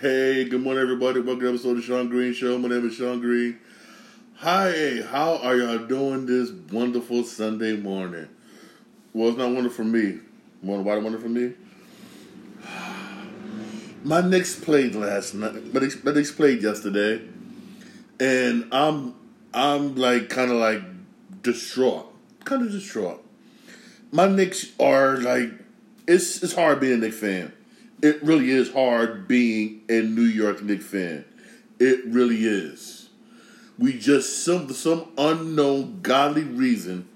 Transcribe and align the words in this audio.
Hey, 0.00 0.44
good 0.44 0.60
morning, 0.60 0.82
everybody. 0.82 1.20
Welcome 1.20 1.42
to 1.42 1.48
episode 1.50 1.70
of 1.70 1.76
the 1.76 1.82
Shawn 1.82 2.08
Green 2.08 2.32
Show. 2.32 2.58
My 2.58 2.66
name 2.66 2.88
is 2.88 2.96
Shawn 2.96 3.20
Green. 3.20 3.60
Hi, 4.38 5.02
how 5.08 5.36
are 5.36 5.56
y'all 5.56 5.78
doing 5.78 6.26
this 6.26 6.50
wonderful 6.72 7.22
Sunday 7.22 7.76
morning? 7.76 8.28
Well, 9.12 9.28
it's 9.28 9.38
not 9.38 9.52
wonderful 9.52 9.84
for 9.84 9.84
me. 9.84 10.18
Why 10.62 10.78
it's 10.78 11.04
wonderful 11.04 11.20
for 11.20 11.28
me? 11.28 11.52
My 14.02 14.20
Knicks 14.20 14.58
played 14.58 14.96
last 14.96 15.32
night. 15.32 15.72
My 15.72 15.80
Knicks 15.80 16.32
played 16.32 16.60
yesterday, 16.60 17.22
and 18.18 18.66
I'm 18.72 19.14
I'm 19.54 19.94
like 19.94 20.28
kind 20.28 20.50
of 20.50 20.56
like 20.56 20.82
distraught, 21.42 22.12
kind 22.44 22.62
of 22.62 22.72
distraught. 22.72 23.24
My 24.10 24.26
Knicks 24.26 24.72
are 24.80 25.18
like 25.18 25.50
it's 26.08 26.42
it's 26.42 26.54
hard 26.54 26.80
being 26.80 26.94
a 26.94 26.96
Knicks 26.96 27.16
fan. 27.16 27.52
It 28.02 28.22
really 28.22 28.50
is 28.50 28.72
hard 28.72 29.26
being 29.28 29.82
a 29.88 30.02
New 30.02 30.22
York 30.22 30.62
Knicks 30.62 30.84
fan. 30.84 31.24
It 31.78 32.04
really 32.06 32.44
is. 32.44 33.08
We 33.78 33.98
just 33.98 34.44
some 34.44 34.72
some 34.72 35.06
unknown 35.18 36.00
godly 36.02 36.44
reason, 36.44 37.08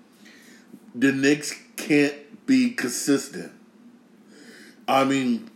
the 0.95 1.13
Knicks 1.13 1.55
can't 1.77 2.15
be 2.47 2.71
consistent. 2.71 3.53
I 4.89 5.05
mean, 5.05 5.51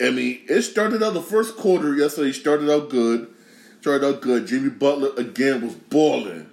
I 0.00 0.10
mean, 0.10 0.40
it 0.48 0.62
started 0.62 1.02
out 1.02 1.14
the 1.14 1.22
first 1.22 1.56
quarter 1.56 1.94
yesterday. 1.94 2.32
Started 2.32 2.70
out 2.70 2.90
good. 2.90 3.32
Started 3.80 4.06
out 4.06 4.20
good. 4.20 4.46
Jimmy 4.46 4.70
Butler 4.70 5.10
again 5.16 5.62
was 5.64 5.74
balling. 5.74 6.50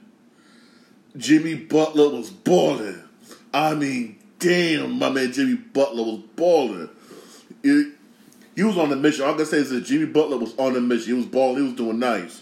Jimmy 1.17 1.55
Butler 1.55 2.09
was 2.09 2.29
balling. 2.29 3.03
I 3.53 3.73
mean, 3.73 4.19
damn, 4.39 4.99
my 4.99 5.09
man 5.09 5.33
Jimmy 5.33 5.55
Butler 5.55 6.03
was 6.03 6.21
balling. 6.35 6.89
He 8.55 8.63
was 8.63 8.77
on 8.77 8.89
the 8.89 8.95
mission. 8.95 9.23
All 9.23 9.33
I 9.33 9.37
can 9.37 9.45
say 9.45 9.57
is 9.57 9.69
that 9.69 9.81
Jimmy 9.81 10.05
Butler 10.05 10.37
was 10.37 10.57
on 10.57 10.73
the 10.73 10.81
mission. 10.81 11.07
He 11.07 11.13
was 11.13 11.25
balling. 11.25 11.57
He 11.57 11.63
was 11.63 11.73
doing 11.73 11.99
nice. 11.99 12.41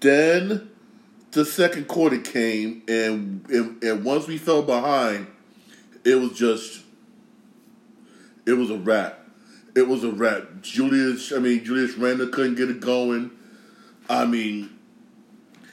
Then 0.00 0.70
the 1.32 1.44
second 1.44 1.88
quarter 1.88 2.18
came, 2.18 2.82
and, 2.86 3.44
and 3.50 3.82
and 3.82 4.04
once 4.04 4.28
we 4.28 4.38
fell 4.38 4.62
behind, 4.62 5.26
it 6.04 6.14
was 6.14 6.32
just, 6.32 6.82
it 8.46 8.52
was 8.52 8.70
a 8.70 8.76
wrap. 8.76 9.18
It 9.74 9.88
was 9.88 10.04
a 10.04 10.10
wrap. 10.10 10.62
Julius, 10.62 11.32
I 11.32 11.38
mean 11.38 11.64
Julius 11.64 11.96
Randle 11.96 12.28
couldn't 12.28 12.54
get 12.54 12.70
it 12.70 12.80
going. 12.80 13.32
I 14.08 14.26
mean, 14.26 14.70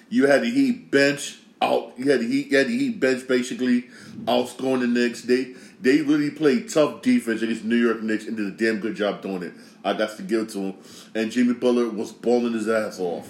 you 0.10 0.26
had 0.26 0.42
the 0.42 0.50
Heat 0.50 0.90
bench 0.90 1.38
out. 1.62 1.94
You 1.98 2.10
had 2.10 2.22
the 2.22 2.28
Heat. 2.28 2.52
You 2.52 2.58
had 2.58 2.68
the 2.68 2.78
Heat 2.78 3.00
bench 3.00 3.28
basically 3.28 3.84
outscoring 4.26 4.80
the 4.80 4.88
Knicks. 4.88 5.22
They 5.22 5.54
they 5.82 6.02
really 6.02 6.30
played 6.30 6.70
tough 6.70 7.02
defense 7.02 7.42
against 7.42 7.66
New 7.66 7.76
York 7.76 8.02
Knicks 8.04 8.28
and 8.28 8.38
did 8.38 8.46
a 8.46 8.52
damn 8.52 8.80
good 8.80 8.96
job 8.96 9.22
doing 9.22 9.42
it. 9.42 9.54
I 9.84 9.94
got 9.94 10.16
to 10.18 10.24
give 10.24 10.44
it 10.44 10.50
to 10.50 10.60
them. 10.60 10.74
And 11.16 11.32
Jimmy 11.32 11.56
Butler 11.56 11.90
was 11.90 12.12
balling 12.12 12.54
his 12.54 12.70
ass 12.70 13.00
off. 13.00 13.28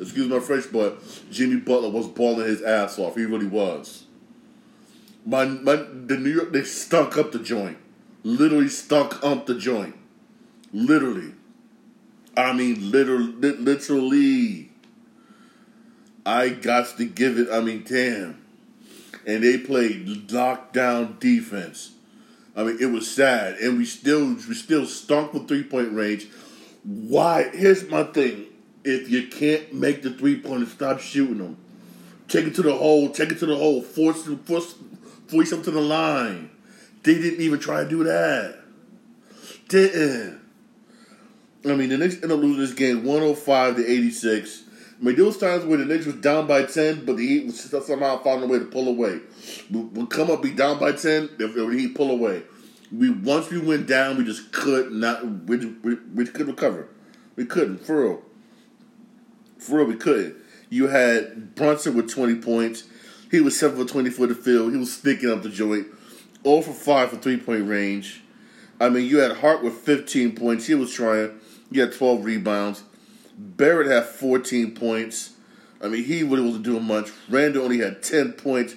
Excuse 0.00 0.28
my 0.28 0.38
French, 0.38 0.66
but 0.72 1.02
Jimmy 1.30 1.56
Butler 1.56 1.90
was 1.90 2.06
balling 2.06 2.46
his 2.46 2.62
ass 2.62 2.98
off. 2.98 3.16
He 3.16 3.24
really 3.24 3.46
was. 3.46 4.04
My, 5.26 5.44
my 5.44 5.76
the 5.76 6.16
New 6.16 6.30
York 6.30 6.52
they 6.52 6.62
stunk 6.62 7.18
up 7.18 7.32
the 7.32 7.40
joint. 7.40 7.76
Literally 8.22 8.68
stunk 8.68 9.22
up 9.24 9.46
the 9.46 9.56
joint. 9.56 9.96
Literally. 10.72 11.34
I 12.36 12.52
mean 12.52 12.90
literally 12.90 13.32
literally. 13.32 14.70
I 16.24 16.50
got 16.50 16.96
to 16.96 17.04
give 17.04 17.38
it 17.38 17.48
I 17.50 17.60
mean 17.60 17.84
damn. 17.86 18.39
And 19.26 19.42
they 19.42 19.58
played 19.58 20.06
lockdown 20.28 21.18
defense. 21.20 21.92
I 22.56 22.64
mean, 22.64 22.78
it 22.80 22.86
was 22.86 23.10
sad, 23.10 23.56
and 23.58 23.78
we 23.78 23.84
still 23.84 24.34
we 24.34 24.54
still 24.54 24.86
stunk 24.86 25.32
with 25.32 25.48
three 25.48 25.62
point 25.62 25.92
range. 25.92 26.28
Why? 26.84 27.50
Here's 27.52 27.88
my 27.88 28.02
thing: 28.04 28.46
if 28.84 29.08
you 29.08 29.28
can't 29.28 29.72
make 29.72 30.02
the 30.02 30.10
three 30.10 30.40
pointer, 30.40 30.66
stop 30.66 31.00
shooting 31.00 31.38
them. 31.38 31.56
Take 32.28 32.46
it 32.46 32.54
to 32.56 32.62
the 32.62 32.74
hole. 32.74 33.10
Take 33.10 33.30
it 33.32 33.38
to 33.40 33.46
the 33.46 33.56
hole. 33.56 33.82
Force 33.82 34.24
them. 34.24 34.38
Force, 34.38 34.74
force 35.28 35.50
them 35.50 35.62
to 35.62 35.70
the 35.70 35.80
line. 35.80 36.50
They 37.02 37.14
didn't 37.14 37.40
even 37.40 37.60
try 37.60 37.84
to 37.84 37.88
do 37.88 38.04
that. 38.04 38.56
Didn't. 39.68 40.40
I 41.64 41.74
mean, 41.74 41.90
the 41.90 41.98
Knicks 41.98 42.14
ended 42.14 42.32
up 42.32 42.40
losing 42.40 42.60
this 42.60 42.72
game 42.72 43.04
105 43.04 43.76
to 43.76 43.86
86. 43.86 44.64
I 45.00 45.04
mean, 45.04 45.16
there 45.16 45.24
was 45.24 45.38
times 45.38 45.64
where 45.64 45.78
the 45.78 45.86
Knicks 45.86 46.04
was 46.04 46.16
down 46.16 46.46
by 46.46 46.64
10, 46.64 47.06
but 47.06 47.16
the 47.16 47.26
Heat 47.26 47.46
was 47.46 47.58
somehow 47.86 48.22
found 48.22 48.44
a 48.44 48.46
way 48.46 48.58
to 48.58 48.66
pull 48.66 48.86
away. 48.86 49.20
We 49.70 49.80
would 49.80 50.10
come 50.10 50.30
up, 50.30 50.42
be 50.42 50.50
down 50.50 50.78
by 50.78 50.92
10, 50.92 51.30
if 51.38 51.54
the 51.54 51.66
Heat 51.68 51.94
pull 51.94 52.10
away. 52.10 52.42
We 52.92 53.08
Once 53.08 53.50
we 53.50 53.58
went 53.58 53.86
down, 53.86 54.18
we 54.18 54.24
just 54.24 54.52
could 54.52 54.92
not, 54.92 55.24
we, 55.24 55.56
we, 55.56 55.94
we 56.14 56.26
could 56.26 56.48
recover. 56.48 56.88
We 57.36 57.46
couldn't, 57.46 57.78
for 57.78 58.02
real. 58.02 58.22
For 59.58 59.78
real, 59.78 59.86
we 59.86 59.96
couldn't. 59.96 60.36
You 60.68 60.88
had 60.88 61.54
Brunson 61.54 61.94
with 61.94 62.10
20 62.10 62.36
points. 62.36 62.84
He 63.30 63.40
was 63.40 63.58
7 63.58 63.78
for 63.78 63.90
20 63.90 64.10
for 64.10 64.26
the 64.26 64.34
field. 64.34 64.72
He 64.72 64.78
was 64.78 64.92
sticking 64.92 65.30
up 65.30 65.42
the 65.42 65.48
joint. 65.48 65.86
0 66.42 66.60
for 66.60 66.72
5 66.72 67.10
for 67.10 67.16
three 67.16 67.38
point 67.38 67.66
range. 67.68 68.22
I 68.80 68.88
mean, 68.88 69.06
you 69.06 69.18
had 69.18 69.38
Hart 69.38 69.62
with 69.62 69.74
15 69.74 70.36
points. 70.36 70.66
He 70.66 70.74
was 70.74 70.92
trying. 70.92 71.38
You 71.70 71.82
had 71.82 71.92
12 71.92 72.24
rebounds. 72.24 72.82
Barrett 73.40 73.90
had 73.90 74.04
14 74.04 74.72
points. 74.74 75.30
I 75.82 75.88
mean, 75.88 76.04
he 76.04 76.22
wasn't 76.22 76.62
doing 76.62 76.84
much. 76.84 77.10
Randle 77.30 77.64
only 77.64 77.78
had 77.78 78.02
10 78.02 78.34
points, 78.34 78.74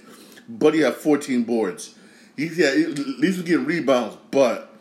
but 0.48 0.74
he 0.74 0.80
had 0.80 0.96
14 0.96 1.44
boards. 1.44 1.96
He 2.38 2.48
had, 2.48 2.78
at 2.78 2.98
least 2.98 3.40
was 3.40 3.42
getting 3.42 3.66
rebounds, 3.66 4.18
but 4.32 4.74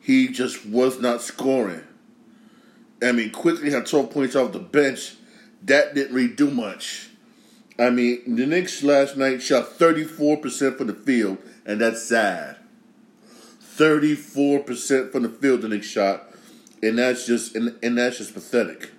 he 0.00 0.28
just 0.28 0.64
was 0.64 1.00
not 1.00 1.22
scoring. 1.22 1.82
I 3.02 3.10
mean, 3.12 3.30
Quickley 3.32 3.72
had 3.72 3.86
12 3.86 4.10
points 4.10 4.36
off 4.36 4.52
the 4.52 4.60
bench. 4.60 5.16
That 5.64 5.94
didn't 5.94 6.14
really 6.14 6.32
do 6.32 6.48
much. 6.48 7.10
I 7.78 7.90
mean, 7.90 8.36
the 8.36 8.46
Knicks 8.46 8.82
last 8.84 9.16
night 9.16 9.42
shot 9.42 9.70
34% 9.76 10.78
from 10.78 10.86
the 10.86 10.94
field, 10.94 11.38
and 11.66 11.80
that's 11.80 12.02
sad. 12.02 12.56
34% 13.76 15.10
from 15.12 15.24
the 15.24 15.28
field 15.28 15.62
the 15.62 15.68
Knicks 15.68 15.86
shot, 15.86 16.30
and 16.80 16.98
that's 16.98 17.26
just 17.26 17.54
and, 17.56 17.76
and 17.82 17.98
that's 17.98 18.18
just 18.18 18.32
pathetic 18.32 18.92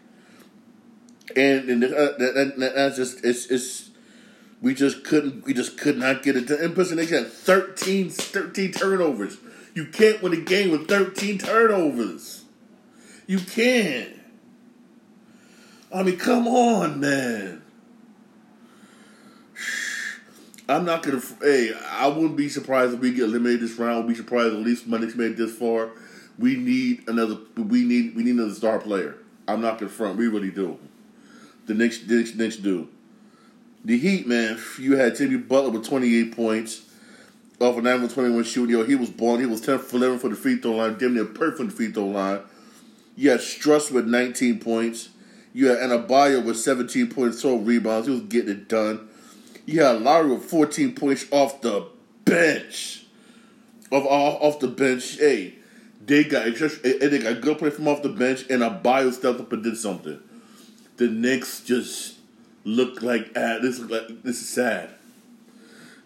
and, 1.36 1.70
and 1.70 1.84
uh, 1.84 1.88
that, 1.88 2.54
that, 2.58 2.74
that's 2.76 2.96
just 2.96 3.24
it's 3.24 3.48
it's 3.48 3.90
we 4.62 4.74
just 4.74 5.04
couldn't 5.04 5.46
we 5.46 5.54
just 5.54 5.78
could 5.78 5.98
not 5.98 6.24
get 6.24 6.36
it. 6.36 6.50
In 6.50 6.74
person, 6.74 6.98
they 6.98 7.06
had 7.06 7.28
13, 7.28 8.10
13 8.10 8.72
turnovers. 8.72 9.38
You 9.74 9.86
can't 9.86 10.24
win 10.24 10.34
a 10.34 10.38
game 10.38 10.72
with 10.72 10.88
thirteen 10.88 11.38
turnovers. 11.38 12.44
You 13.28 13.38
can't. 13.38 14.16
I 15.94 16.02
mean, 16.02 16.18
come 16.18 16.48
on, 16.48 17.00
man. 17.00 17.62
I'm 20.68 20.84
not 20.84 21.04
gonna. 21.04 21.22
Hey, 21.42 21.74
I 21.92 22.08
wouldn't 22.08 22.36
be 22.36 22.50
surprised 22.50 22.96
if 22.96 23.00
we 23.02 23.12
get 23.12 23.26
eliminated 23.26 23.62
this 23.62 23.78
round. 23.78 24.04
I'd 24.04 24.08
be 24.08 24.16
surprised 24.16 24.56
at 24.56 24.62
least 24.62 24.88
Knicks 24.88 25.14
made 25.14 25.38
this 25.38 25.56
far. 25.56 25.92
We 26.40 26.56
need 26.56 27.08
another. 27.08 27.38
We 27.56 27.84
need. 27.84 28.16
We 28.16 28.24
need 28.24 28.34
another 28.34 28.56
star 28.56 28.80
player. 28.80 29.18
I'm 29.48 29.62
not 29.62 29.78
gonna 29.78 29.92
front. 29.92 30.18
We 30.18 30.28
really 30.28 30.50
do 30.50 30.80
the 31.68 31.74
the 31.74 32.16
Knicks, 32.16 32.36
Knicks 32.36 32.56
do. 32.58 32.88
The 33.86 33.98
Heat, 33.98 34.28
man, 34.28 34.60
you 34.80 34.98
had 34.98 35.16
Jimmy 35.16 35.38
Butler 35.38 35.70
with 35.70 35.86
28 35.86 36.36
points 36.36 36.84
off 37.60 37.78
a 37.78 37.82
9 37.82 38.08
21 38.08 38.44
shooting. 38.44 38.76
Yo, 38.76 38.84
he 38.84 38.96
was 38.96 39.10
born. 39.10 39.40
He 39.40 39.46
was 39.46 39.62
10 39.62 39.80
for 39.80 39.98
11 39.98 40.20
for 40.20 40.30
the 40.30 40.36
free 40.36 40.58
throw 40.58 40.72
line, 40.72 40.98
damn 40.98 41.14
near 41.14 41.26
perfect 41.26 41.58
for 41.58 41.64
the 41.66 41.72
free 41.72 41.92
throw 41.92 42.06
line. 42.06 42.42
You 43.16 43.32
had 43.32 43.40
Strus 43.40 43.92
with 43.92 44.08
19 44.08 44.60
points. 44.60 45.10
You 45.54 45.68
had 45.68 45.78
Adebayo 45.78 46.46
with 46.46 46.58
17 46.58 47.10
points, 47.10 47.42
12 47.42 47.66
rebounds. 47.66 48.08
He 48.08 48.14
was 48.14 48.24
getting 48.24 48.52
it 48.52 48.70
done. 48.70 49.08
You 49.66 49.84
had 49.84 50.02
Lowry 50.02 50.32
with 50.32 50.46
14 50.46 50.94
points 50.94 51.26
off 51.32 51.62
the 51.62 51.88
bench. 52.26 53.06
Off, 53.92 54.06
off 54.06 54.60
the 54.60 54.68
bench. 54.68 55.18
Hey, 55.18 55.56
they 56.06 56.24
got 56.24 56.46
they 56.46 57.20
got 57.20 57.42
good 57.42 57.58
play 57.58 57.70
from 57.70 57.88
off 57.88 58.04
the 58.04 58.10
bench, 58.10 58.46
and 58.50 58.62
Adebayo 58.62 59.12
stepped 59.12 59.40
up 59.40 59.52
and 59.52 59.64
did 59.64 59.78
something 59.78 60.22
the 60.98 61.08
Knicks 61.08 61.62
just 61.62 62.18
look 62.64 63.02
like 63.02 63.32
ah, 63.36 63.60
this. 63.62 63.80
Look 63.80 63.92
like 63.92 64.24
this 64.24 64.42
is 64.42 64.50
sad. 64.50 64.90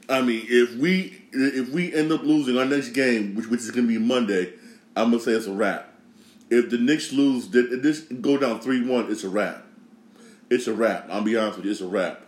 I 0.09 0.21
mean, 0.21 0.45
if 0.47 0.75
we 0.75 1.23
if 1.31 1.69
we 1.69 1.93
end 1.93 2.11
up 2.11 2.23
losing 2.23 2.57
our 2.57 2.65
next 2.65 2.89
game, 2.89 3.35
which 3.35 3.47
which 3.47 3.61
is 3.61 3.71
going 3.71 3.88
to 3.88 3.99
be 3.99 4.03
Monday, 4.03 4.53
I'm 4.95 5.11
gonna 5.11 5.21
say 5.21 5.31
it's 5.31 5.47
a 5.47 5.53
wrap. 5.53 5.88
If 6.49 6.69
the 6.69 6.77
Knicks 6.77 7.13
lose, 7.13 7.53
if 7.55 7.81
this 7.81 8.01
go 8.01 8.38
down 8.38 8.59
three 8.59 8.85
one, 8.85 9.09
it's 9.09 9.23
a 9.23 9.29
wrap. 9.29 9.63
It's 10.49 10.67
a 10.67 10.73
wrap. 10.73 11.07
I'll 11.09 11.21
be 11.21 11.38
honest 11.38 11.57
with 11.57 11.65
you, 11.65 11.71
it's 11.71 11.81
a 11.81 11.88
wrap. 11.88 12.21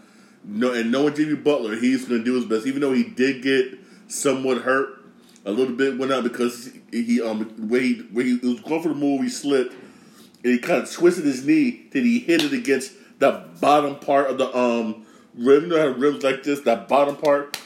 No, 0.46 0.74
and 0.74 0.92
knowing 0.92 1.14
Jimmy 1.14 1.36
Butler, 1.36 1.76
he's 1.76 2.06
to 2.08 2.24
do 2.24 2.36
his 2.36 2.46
best, 2.46 2.66
even 2.66 2.82
though 2.82 2.94
he 2.94 3.04
did 3.04 3.44
get 3.44 3.78
somewhat 4.08 4.60
hurt 4.60 5.04
a 5.46 5.52
little 5.52 5.76
bit 5.76 5.98
went 5.98 6.12
out 6.12 6.24
because 6.24 6.72
he 6.92 7.22
um 7.22 7.46
where 7.68 7.82
he 7.82 7.96
where 8.12 8.26
he 8.26 8.36
was 8.36 8.62
going 8.62 8.82
for 8.82 8.90
the 8.90 8.96
move, 8.96 9.22
he 9.22 9.30
slipped 9.30 9.76
and 10.44 10.54
he 10.54 10.60
kind 10.60 10.84
of 10.84 10.92
twisted 10.92 11.26
his 11.26 11.46
knee. 11.46 11.88
Then 11.92 12.04
he 12.04 12.20
hit 12.20 12.44
it 12.44 12.54
against 12.54 12.94
the 13.20 13.46
bottom 13.62 13.98
part 13.98 14.30
of 14.30 14.38
the 14.38 14.56
um 14.56 15.06
rim. 15.36 15.64
You 15.64 15.70
know 15.70 15.80
how 15.80 15.98
rims 15.98 16.24
like 16.24 16.44
this, 16.44 16.62
that 16.62 16.88
bottom 16.88 17.16
part. 17.16 17.58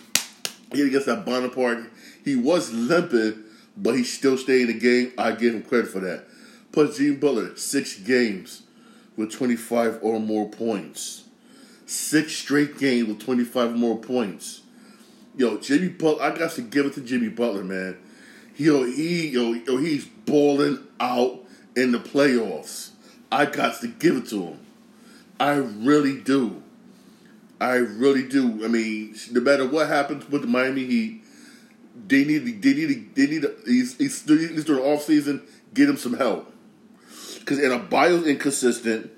He 0.72 0.80
hit 0.80 0.88
against 0.88 1.08
that 1.08 1.26
bottom 1.26 1.50
part. 1.50 1.80
He 2.24 2.36
was 2.36 2.72
limping, 2.72 3.44
but 3.76 3.96
he 3.96 4.04
still 4.04 4.38
stayed 4.38 4.62
in 4.62 4.68
the 4.68 4.80
game. 4.80 5.14
I 5.18 5.32
give 5.32 5.56
him 5.56 5.64
credit 5.64 5.90
for 5.90 6.00
that. 6.02 6.26
Plus, 6.72 6.98
Jimmy 6.98 7.16
Butler, 7.16 7.56
six 7.56 7.98
games 8.00 8.64
with 9.16 9.32
25 9.32 10.00
or 10.02 10.20
more 10.20 10.50
points. 10.50 11.24
Six 11.86 12.34
straight 12.34 12.78
games 12.78 13.08
with 13.08 13.20
25 13.20 13.72
or 13.72 13.78
more 13.78 13.98
points. 13.98 14.62
Yo, 15.36 15.58
Jimmy 15.58 15.88
Butler, 15.88 16.24
I 16.24 16.38
got 16.38 16.52
to 16.52 16.62
give 16.62 16.86
it 16.86 16.94
to 16.96 17.02
Jimmy 17.02 17.30
Butler, 17.30 17.64
man. 17.64 17.98
Yo, 18.58 18.84
he, 18.84 19.30
yo, 19.30 19.54
yo, 19.54 19.78
he's 19.78 20.06
balling 20.06 20.80
out 21.00 21.47
in 21.78 21.92
the 21.92 22.00
playoffs. 22.00 22.90
I 23.32 23.46
got 23.46 23.80
to 23.82 23.88
give 23.88 24.18
it 24.18 24.28
to 24.30 24.44
him. 24.44 24.60
I 25.40 25.54
really 25.54 26.20
do. 26.20 26.64
I 27.62 27.76
really 27.76 28.28
do. 28.28 28.66
I 28.66 28.68
mean, 28.68 29.16
no 29.32 29.42
matter 29.42 29.68
what 29.68 29.88
happens 29.88 30.28
with 30.30 30.42
the 30.42 30.48
Miami 30.48 30.86
Heat, 30.86 31.24
they 32.08 32.24
need 32.24 32.62
they 32.62 32.74
need 32.74 33.16
they 33.16 33.28
need 33.28 33.42
to, 33.44 33.56
he's 33.66 33.98
he's 33.98 34.22
during 34.24 34.56
the 34.56 34.82
off 34.82 35.04
season 35.04 35.42
get 35.74 35.90
him 35.90 35.98
some 35.98 36.14
help 36.14 36.52
because 37.40 37.60
in 37.60 37.72
a 37.72 37.80
bio 37.80 38.24
inconsistent, 38.24 39.12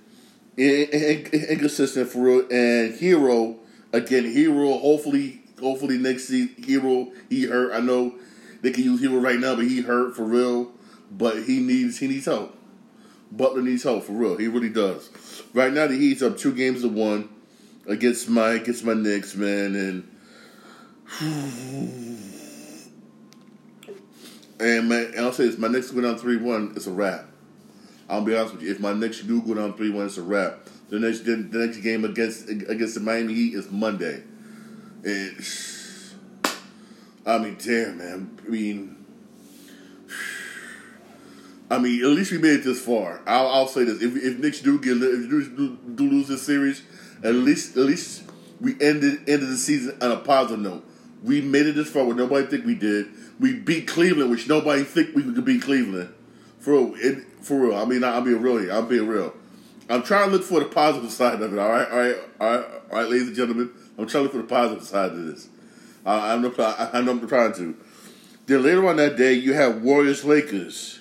inconsistent 0.58 2.10
for 2.10 2.20
real, 2.20 2.40
and 2.52 2.94
Herro, 3.00 3.58
again 3.92 4.26
Herro, 4.26 4.80
hopefully 4.80 5.42
hopefully 5.60 5.98
next 5.98 6.28
season 6.28 6.56
Herro, 6.64 7.12
he 7.30 7.46
hurt. 7.46 7.74
I 7.74 7.80
know 7.80 8.16
they 8.62 8.72
can 8.72 8.84
use 8.84 9.02
Herro 9.02 9.22
right 9.22 9.40
now, 9.40 9.56
but 9.56 9.66
he 9.66 9.82
hurt 9.82 10.16
for 10.16 10.24
real. 10.24 10.72
But 11.12 11.44
he 11.44 11.60
needs 11.60 12.00
he 12.00 12.08
needs 12.08 12.26
help. 12.26 12.56
Butler 13.32 13.62
needs 13.62 13.84
help 13.84 14.04
for 14.04 14.14
real. 14.14 14.38
He 14.38 14.48
really 14.48 14.70
does. 14.70 15.10
Right 15.54 15.72
now 15.72 15.88
the 15.88 15.96
Heat's 15.96 16.22
up 16.22 16.38
two 16.38 16.54
games 16.54 16.82
to 16.82 16.90
one 16.90 17.30
against 17.88 18.30
my 18.30 18.52
against 18.52 18.84
my 18.84 18.94
Knicks, 18.94 19.36
man, 19.36 19.76
and 19.76 20.16
and 24.60 24.90
man, 24.90 25.12
and 25.16 25.20
I'll 25.20 25.34
say 25.34 25.48
this: 25.48 25.58
my 25.58 25.68
Knicks 25.68 25.92
go 25.92 26.02
down 26.02 26.18
three 26.18 26.38
one, 26.38 26.74
it's 26.76 26.88
a 26.88 26.92
wrap. 26.92 27.26
I'll 28.08 28.24
be 28.24 28.36
honest 28.36 28.54
with 28.56 28.64
you. 28.64 28.72
If 28.72 28.80
my 28.80 28.94
Knicks 28.94 29.22
do 29.22 29.42
go 29.42 29.54
down 29.56 29.74
three 29.76 29.90
one, 29.92 30.06
it's 30.06 30.18
a 30.18 30.22
wrap. 30.24 30.68
The 30.90 31.00
next 31.00 31.26
the, 31.26 31.36
the 31.36 31.66
next 31.66 31.78
game 31.78 32.06
against 32.06 32.50
against 32.50 32.96
the 32.96 33.02
Miami 33.02 33.34
Heat 33.34 33.54
is 33.54 33.70
Monday. 33.72 34.24
And 35.04 35.36
I 37.26 37.38
mean, 37.38 37.58
damn, 37.64 37.98
man. 37.98 38.40
I 38.46 38.50
mean. 38.50 38.99
I 41.69 41.77
mean, 41.77 42.04
at 42.04 42.10
least 42.10 42.31
we 42.31 42.39
made 42.39 42.60
it 42.60 42.63
this 42.63 42.83
far. 42.83 43.21
I'll, 43.27 43.48
I'll 43.48 43.68
say 43.68 43.83
this: 43.83 44.01
if, 44.01 44.16
if 44.16 44.39
Knicks 44.39 44.62
do 44.62 44.80
get 44.80 44.98
if 44.98 45.30
do, 45.30 45.77
do 45.95 46.10
lose 46.10 46.27
this 46.27 46.42
series, 46.42 46.81
at 47.24 47.36
least 47.36 47.77
at 47.77 47.83
least 47.83 48.24
we 48.60 48.74
ended 48.81 49.30
ended 49.30 49.50
the 49.50 49.57
season 49.57 49.98
on 50.01 50.12
a 50.12 50.18
positive 50.18 50.60
note. 50.60 50.86
We 51.24 51.42
made 51.42 51.68
it 51.68 51.75
this 51.75 51.89
far 51.89 52.06
where 52.06 52.16
nobody 52.16 52.48
think 52.48 52.66
we 52.66 52.75
did. 52.75 53.07
We 53.39 53.54
beat 53.54 53.88
Cleveland, 53.88 54.31
which 54.31 54.48
nobody 54.48 54.83
think 54.83 55.16
we 55.16 55.24
could 55.24 55.45
beat 55.45 55.62
Cleveland. 55.62 56.13
For 56.60 56.71
real, 56.71 56.94
it, 56.95 57.25
for 57.42 57.60
real. 57.60 57.75
I 57.75 57.86
mean, 57.86 58.04
I'm 58.04 58.24
being 58.24 58.42
real 58.42 58.57
here. 58.57 58.71
I'm 58.71 58.88
being 58.88 59.07
real. 59.07 59.33
I'm 59.89 60.04
trying 60.04 60.30
to 60.30 60.36
look 60.36 60.44
for 60.44 60.60
the 60.60 60.66
positive 60.66 61.12
side 61.12 61.42
of 61.42 61.54
it. 61.54 61.60
All 61.60 61.69
right, 61.69 61.89
all 61.89 61.98
right, 61.98 62.16
all 62.39 62.51
right, 62.51 62.66
all 62.92 62.98
right, 63.00 63.10
ladies 63.10 63.27
and 63.27 63.36
gentlemen. 63.36 63.71
I'm 63.98 64.07
trying 64.07 64.21
to 64.21 64.24
look 64.24 64.31
for 64.31 64.38
the 64.38 64.44
positive 64.44 64.83
side 64.83 65.12
of 65.12 65.25
this. 65.25 65.50
I, 66.06 66.33
I'm, 66.33 66.45
I, 66.45 66.89
I'm 66.94 67.27
trying 67.27 67.54
to. 67.54 67.75
Then 68.45 68.63
later 68.63 68.88
on 68.88 68.98
that 68.98 69.18
day, 69.18 69.33
you 69.33 69.54
have 69.54 69.81
Warriors 69.81 70.24
Lakers. 70.25 70.99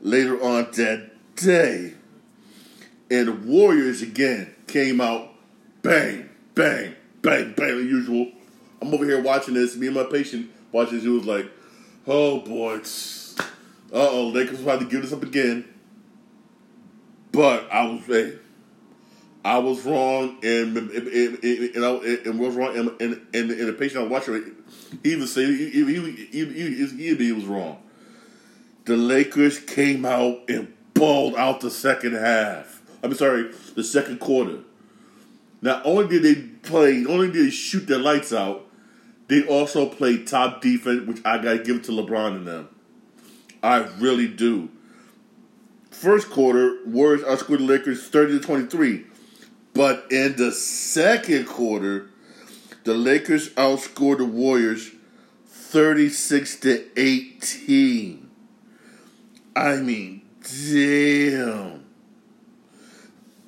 Later 0.00 0.42
on 0.42 0.68
that 0.72 1.10
day, 1.34 1.94
and 3.10 3.28
the 3.28 3.32
Warriors 3.32 4.02
again 4.02 4.54
came 4.66 5.00
out, 5.00 5.30
bang, 5.82 6.28
bang, 6.54 6.94
bang, 7.22 7.52
bang, 7.56 7.70
as 7.70 7.84
usual. 7.84 8.30
I'm 8.80 8.94
over 8.94 9.04
here 9.04 9.20
watching 9.20 9.54
this. 9.54 9.76
Me 9.76 9.86
and 9.88 9.96
my 9.96 10.04
patient 10.04 10.50
watching 10.70 10.94
this. 10.94 11.04
He 11.04 11.08
was 11.08 11.24
like, 11.24 11.50
"Oh 12.06 12.40
boy, 12.40 12.76
uh 12.76 14.08
oh, 14.08 14.28
Lakers 14.28 14.60
about 14.60 14.80
to 14.80 14.86
give 14.86 15.02
this 15.02 15.12
up 15.12 15.22
again." 15.22 15.64
But 17.32 17.68
I 17.72 17.86
was, 17.86 18.04
hey, 18.06 18.34
I 19.44 19.58
was 19.58 19.84
wrong, 19.84 20.38
and 20.44 20.76
and, 20.76 20.90
and, 20.90 21.44
and, 21.44 21.84
I, 21.84 21.90
and 22.28 22.38
was 22.38 22.54
wrong, 22.54 22.76
and, 22.76 22.88
and, 23.00 23.26
and, 23.34 23.50
the 23.50 23.72
patient 23.72 24.00
I 24.00 24.02
was 24.02 24.10
watching, 24.10 24.54
he 25.02 25.12
even 25.12 25.26
say 25.26 25.44
he, 25.46 25.70
he, 25.70 25.84
he, 26.30 26.44
he, 26.44 27.14
he 27.14 27.32
was 27.32 27.44
wrong. 27.46 27.82
The 28.88 28.96
Lakers 28.96 29.58
came 29.58 30.06
out 30.06 30.48
and 30.48 30.72
balled 30.94 31.34
out 31.36 31.60
the 31.60 31.70
second 31.70 32.14
half. 32.14 32.80
I'm 33.02 33.12
sorry, 33.12 33.52
the 33.74 33.84
second 33.84 34.18
quarter. 34.18 34.60
Not 35.60 35.84
only 35.84 36.08
did 36.08 36.22
they 36.22 36.40
play, 36.66 36.94
not 36.94 37.10
only 37.10 37.30
did 37.30 37.44
they 37.44 37.50
shoot 37.50 37.86
their 37.86 37.98
lights 37.98 38.32
out, 38.32 38.64
they 39.26 39.46
also 39.46 39.86
played 39.86 40.26
top 40.26 40.62
defense, 40.62 41.06
which 41.06 41.20
I 41.22 41.36
gotta 41.36 41.58
give 41.58 41.82
to 41.82 41.92
LeBron 41.92 42.36
and 42.36 42.46
them. 42.46 42.68
I 43.62 43.80
really 43.98 44.26
do. 44.26 44.70
First 45.90 46.30
quarter, 46.30 46.78
Warriors 46.86 47.20
outscored 47.24 47.58
the 47.58 47.64
Lakers 47.64 48.08
30 48.08 48.38
to 48.38 48.46
23. 48.46 49.04
But 49.74 50.06
in 50.10 50.36
the 50.36 50.50
second 50.50 51.44
quarter, 51.44 52.08
the 52.84 52.94
Lakers 52.94 53.50
outscored 53.50 54.16
the 54.16 54.24
Warriors 54.24 54.92
36 55.46 56.60
to 56.60 56.86
18. 56.98 58.27
I 59.58 59.80
mean, 59.80 60.22
damn. 60.42 61.84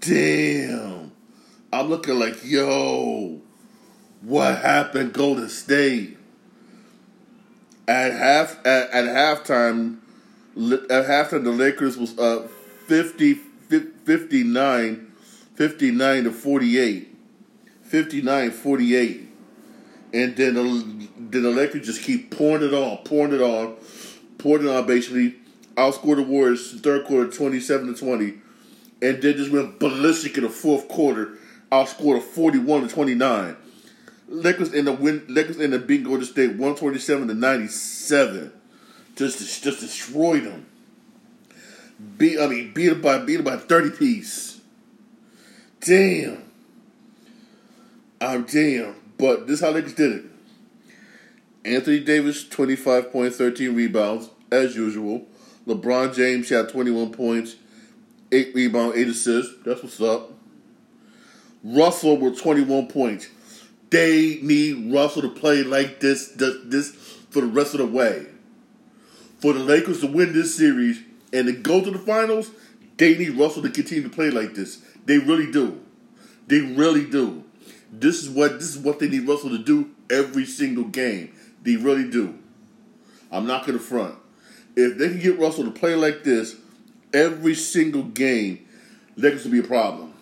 Damn. 0.01 1.13
I'm 1.73 1.89
looking 1.89 2.19
like, 2.19 2.45
yo, 2.45 3.41
what 4.23 4.59
happened 4.59 5.13
Golden 5.13 5.49
State? 5.49 6.19
At 7.87 8.13
half 8.13 8.59
at, 8.67 8.91
at 8.91 9.05
halftime 9.05 9.99
at 10.57 11.07
halftime 11.07 11.45
the 11.45 11.51
Lakers 11.51 11.97
was 11.97 12.19
up 12.19 12.51
50 12.89 13.35
59 13.35 15.13
59 15.55 16.25
to 16.25 16.33
48. 16.33 17.17
59 17.85 18.51
48. 18.51 19.29
And 20.13 20.37
then 20.37 20.55
the, 20.55 21.09
then 21.19 21.43
the 21.43 21.51
Lakers 21.51 21.87
just 21.87 22.03
keep 22.03 22.37
pouring 22.37 22.65
it 22.65 22.75
on, 22.75 22.99
pouring 23.05 23.33
it 23.33 23.41
on, 23.41 23.77
pouring 24.39 24.67
it 24.67 24.71
on 24.71 24.87
basically. 24.87 25.37
Outscored 25.81 26.17
the 26.17 26.23
Warriors 26.23 26.79
third 26.79 27.07
quarter 27.07 27.31
27 27.31 27.95
to 27.95 27.99
20 27.99 28.35
and 29.01 29.23
then 29.23 29.37
just 29.37 29.51
went 29.51 29.79
ballistic 29.79 30.37
in 30.37 30.45
the 30.45 30.51
fourth 30.51 30.87
quarter. 30.89 31.39
Outscored 31.73 32.19
a 32.19 32.21
41 32.21 32.83
to 32.83 32.95
29. 32.95 33.57
Lakers 34.29 34.75
in 34.75 34.85
the 34.85 34.93
win. 34.93 35.25
Lakers 35.27 35.57
in 35.57 35.71
the 35.71 35.79
beat 35.79 36.05
Golden 36.05 36.27
State 36.27 36.51
127 36.51 37.29
to 37.29 37.35
97. 37.35 38.53
Just 39.17 39.63
just 39.63 39.81
destroyed 39.81 40.45
them. 40.45 40.67
Beat 42.19 42.39
I 42.39 42.47
mean 42.47 42.75
beat 42.75 43.01
by 43.01 43.17
beat 43.17 43.43
by 43.43 43.57
30 43.57 43.97
piece. 43.97 44.61
Damn. 45.81 46.43
I'm 48.21 48.45
damn. 48.45 48.97
But 49.17 49.47
this 49.47 49.61
is 49.61 49.65
how 49.65 49.71
Lakers 49.71 49.95
did 49.95 50.13
it. 50.13 50.25
Anthony 51.65 52.01
Davis 52.01 52.47
25 52.47 53.13
points, 53.13 53.39
13 53.39 53.75
rebounds 53.75 54.29
as 54.53 54.77
usual. 54.77 55.27
LeBron 55.67 56.15
James 56.15 56.49
had 56.49 56.69
21 56.69 57.13
points, 57.13 57.57
eight 58.33 58.55
rebounds, 58.55 58.97
eight 58.97 59.09
assists. 59.09 59.55
That's 59.65 59.83
what's 59.83 60.01
up. 60.01 60.33
Russell 61.63 62.17
with 62.17 62.41
21 62.41 62.89
points. 62.89 63.29
They 63.91 64.39
need 64.43 64.93
Russell 64.93 65.23
to 65.23 65.29
play 65.29 65.63
like 65.63 66.01
this, 66.01 66.29
this, 66.29 66.57
this 66.65 66.91
for 67.31 67.41
the 67.41 67.49
rest 67.49 67.75
of 67.75 67.81
the 67.81 67.87
way. 67.87 68.27
For 69.41 69.53
the 69.53 69.61
Lakers 69.61 70.01
to 70.01 70.07
win 70.07 70.33
this 70.33 70.55
series 70.55 71.01
and 71.33 71.47
to 71.47 71.53
go 71.53 71.83
to 71.83 71.91
the 71.91 71.99
finals, 71.99 72.51
they 72.97 73.17
need 73.17 73.31
Russell 73.31 73.63
to 73.63 73.71
continue 73.71 74.03
to 74.03 74.11
play 74.11 74.31
like 74.31 74.55
this. 74.55 74.83
They 75.07 75.19
really 75.19 75.51
do. 75.51 75.81
They 76.47 76.61
really 76.61 77.05
do. 77.05 77.45
This 77.93 78.23
is 78.23 78.29
what 78.29 78.61
this 78.61 78.77
is 78.77 78.79
what 78.79 78.99
they 78.99 79.09
need 79.09 79.27
Russell 79.27 79.51
to 79.51 79.59
do 79.59 79.91
every 80.11 80.45
single 80.45 80.85
game. 80.85 81.33
They 81.63 81.77
really 81.77 82.09
do. 82.09 82.39
I'm 83.33 83.47
not 83.47 83.67
gonna 83.67 83.79
front. 83.79 84.17
If 84.77 84.99
they 84.99 85.09
can 85.09 85.21
get 85.21 85.39
Russell 85.39 85.65
to 85.65 85.71
play 85.71 85.95
like 85.95 86.25
this, 86.25 86.57
every 87.13 87.55
single 87.55 88.05
game, 88.05 88.67
Lakers 89.17 89.45
will 89.45 89.53
be 89.53 89.59
a 89.59 89.65
problem. 89.65 90.15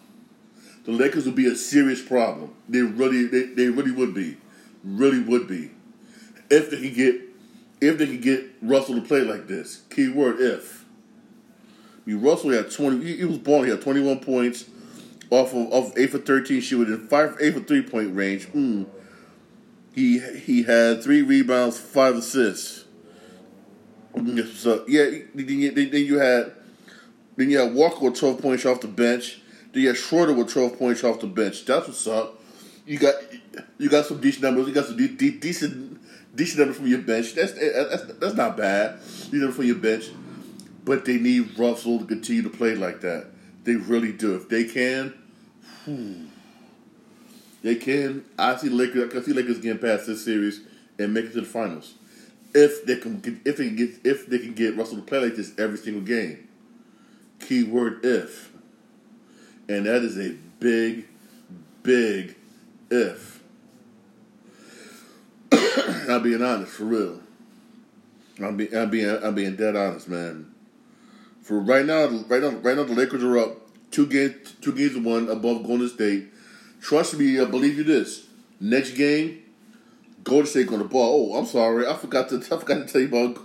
The 0.84 0.92
Lakers 0.92 1.26
will 1.26 1.34
be 1.34 1.46
a 1.46 1.54
serious 1.54 2.00
problem. 2.00 2.54
They 2.68 2.80
really, 2.80 3.26
they, 3.26 3.42
they 3.42 3.68
really 3.68 3.90
would 3.90 4.14
be, 4.14 4.38
really 4.82 5.20
would 5.20 5.46
be, 5.46 5.70
if 6.50 6.70
they 6.70 6.80
can 6.80 6.94
get, 6.94 7.20
if 7.80 7.98
they 7.98 8.06
can 8.06 8.20
get 8.20 8.46
Russell 8.62 8.94
to 8.94 9.02
play 9.02 9.20
like 9.20 9.46
this. 9.46 9.82
Key 9.90 10.08
word 10.08 10.40
if. 10.40 10.84
I 12.06 12.10
mean, 12.10 12.22
Russell 12.22 12.50
had 12.50 12.70
twenty. 12.70 13.04
He, 13.04 13.18
he 13.18 13.24
was 13.26 13.36
born. 13.36 13.64
He 13.64 13.70
had 13.70 13.82
twenty 13.82 14.00
one 14.00 14.20
points 14.20 14.64
off 15.30 15.52
of, 15.52 15.70
of 15.72 15.98
eight 15.98 16.10
for 16.10 16.18
thirteen 16.18 16.62
shooting, 16.62 17.06
five 17.06 17.36
eight 17.38 17.52
for 17.52 17.60
three 17.60 17.82
point 17.82 18.16
range. 18.16 18.48
Mm. 18.48 18.86
He 19.94 20.20
he 20.20 20.62
had 20.62 21.02
three 21.02 21.20
rebounds, 21.20 21.78
five 21.78 22.16
assists. 22.16 22.86
So 24.54 24.84
yeah, 24.88 25.04
then 25.34 25.48
you, 25.48 25.70
then 25.70 26.04
you 26.04 26.18
had 26.18 26.52
then 27.36 27.50
you 27.50 27.58
had 27.58 27.74
Walker 27.74 28.04
with 28.06 28.18
12 28.18 28.40
points 28.42 28.66
off 28.66 28.80
the 28.80 28.88
bench. 28.88 29.40
Then 29.72 29.82
you 29.82 29.88
had 29.88 29.96
Schroeder 29.96 30.32
with 30.34 30.52
12 30.52 30.78
points 30.78 31.04
off 31.04 31.20
the 31.20 31.26
bench. 31.26 31.64
That's 31.64 31.86
what's 31.88 32.06
up. 32.06 32.40
You 32.86 32.98
got 32.98 33.14
you 33.78 33.88
got 33.88 34.06
some 34.06 34.20
decent 34.20 34.42
numbers. 34.44 34.66
You 34.68 34.74
got 34.74 34.86
some 34.86 34.96
de- 34.96 35.08
de- 35.08 35.38
decent 35.38 36.00
decent 36.34 36.58
numbers 36.60 36.76
from 36.78 36.86
your 36.88 37.00
bench. 37.02 37.34
That's 37.34 37.52
eh, 37.52 37.70
eh, 37.74 37.84
that's 37.90 38.04
that's 38.14 38.34
not 38.34 38.56
bad. 38.56 38.98
You 39.30 39.40
know 39.40 39.52
from 39.52 39.66
your 39.66 39.76
bench. 39.76 40.10
but 40.84 41.04
they 41.04 41.18
need 41.18 41.58
Russell 41.58 41.98
to 42.00 42.04
continue 42.06 42.42
to 42.42 42.50
play 42.50 42.74
like 42.74 43.00
that. 43.02 43.26
They 43.64 43.76
really 43.76 44.12
do. 44.12 44.36
If 44.36 44.48
they 44.48 44.64
can, 44.64 45.12
whew, 45.84 46.26
they 47.62 47.74
can. 47.74 48.24
I 48.38 48.56
see 48.56 48.68
Lakers. 48.70 49.14
I 49.14 49.22
see 49.22 49.32
Lakers 49.32 49.58
getting 49.58 49.78
past 49.78 50.06
this 50.06 50.24
series 50.24 50.60
and 50.98 51.12
make 51.12 51.26
it 51.26 51.32
to 51.34 51.40
the 51.42 51.46
finals. 51.46 51.94
If 52.60 52.86
they 52.86 52.96
can, 52.96 53.20
get, 53.20 53.34
if 53.44 53.56
they 53.58 53.68
can 53.68 53.76
get, 53.76 53.90
if 54.02 54.26
they 54.26 54.40
can 54.40 54.52
get 54.52 54.76
Russell 54.76 54.96
to 54.96 55.02
play 55.02 55.20
like 55.20 55.36
this 55.36 55.56
every 55.60 55.78
single 55.78 56.02
game. 56.02 56.48
Keyword 57.38 58.04
if, 58.04 58.50
and 59.68 59.86
that 59.86 60.02
is 60.02 60.18
a 60.18 60.34
big, 60.58 61.06
big 61.84 62.34
if. 62.90 63.40
I'm 65.52 66.20
being 66.24 66.42
honest, 66.42 66.72
for 66.72 66.82
real. 66.86 67.20
I'm 68.42 68.56
being, 68.56 68.74
I'm 68.74 68.90
being, 68.90 69.08
I'm 69.08 69.36
being 69.36 69.54
dead 69.54 69.76
honest, 69.76 70.08
man. 70.08 70.52
For 71.40 71.60
right 71.60 71.86
now, 71.86 72.06
right 72.06 72.42
now, 72.42 72.48
right 72.48 72.76
now, 72.76 72.82
the 72.82 72.94
Lakers 72.94 73.22
are 73.22 73.38
up 73.38 73.56
two 73.92 74.08
games, 74.08 74.56
two 74.60 74.72
games 74.72 74.96
one 74.96 75.28
above 75.28 75.64
Golden 75.64 75.88
State. 75.88 76.26
Trust 76.80 77.16
me, 77.18 77.38
I 77.38 77.44
believe 77.44 77.78
you 77.78 77.84
this. 77.84 78.26
Next 78.58 78.96
game, 78.96 79.44
Golden 80.28 80.46
State 80.46 80.66
going 80.68 80.82
to 80.82 80.88
ball. 80.88 81.32
Oh, 81.32 81.38
I'm 81.38 81.46
sorry, 81.46 81.86
I 81.86 81.94
forgot 81.94 82.28
to, 82.28 82.36
I 82.36 82.58
forgot 82.58 82.86
to 82.86 82.86
tell 82.86 83.00
you 83.00 83.08
about 83.08 83.42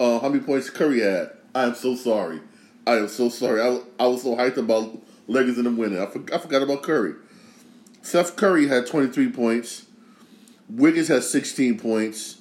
uh, 0.00 0.18
how 0.20 0.28
many 0.28 0.42
points 0.42 0.68
Curry 0.68 1.00
had. 1.00 1.30
I 1.54 1.64
am 1.64 1.74
so 1.74 1.94
sorry. 1.94 2.40
I 2.86 2.96
am 2.96 3.08
so 3.08 3.28
sorry. 3.28 3.62
I, 3.62 3.80
I 3.98 4.06
was 4.08 4.22
so 4.22 4.36
hyped 4.36 4.56
about 4.56 4.98
Lakers 5.28 5.56
and 5.56 5.66
them 5.66 5.76
winning. 5.76 6.00
I, 6.00 6.06
for, 6.06 6.22
I 6.34 6.38
forgot 6.38 6.62
about 6.62 6.82
Curry. 6.82 7.14
Steph 8.02 8.36
Curry 8.36 8.68
had 8.68 8.86
23 8.86 9.30
points. 9.30 9.86
Wiggins 10.68 11.08
had 11.08 11.22
16 11.22 11.78
points. 11.78 12.38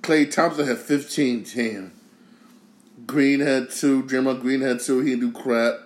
Klay 0.00 0.30
Thompson 0.30 0.66
had 0.66 0.78
15. 0.78 1.46
Damn. 1.54 1.92
Green 3.06 3.40
had 3.40 3.70
two. 3.70 4.02
Draymond 4.04 4.40
Green 4.40 4.60
had 4.60 4.80
two. 4.80 5.00
He 5.00 5.10
didn't 5.10 5.32
do 5.32 5.40
crap. 5.40 5.80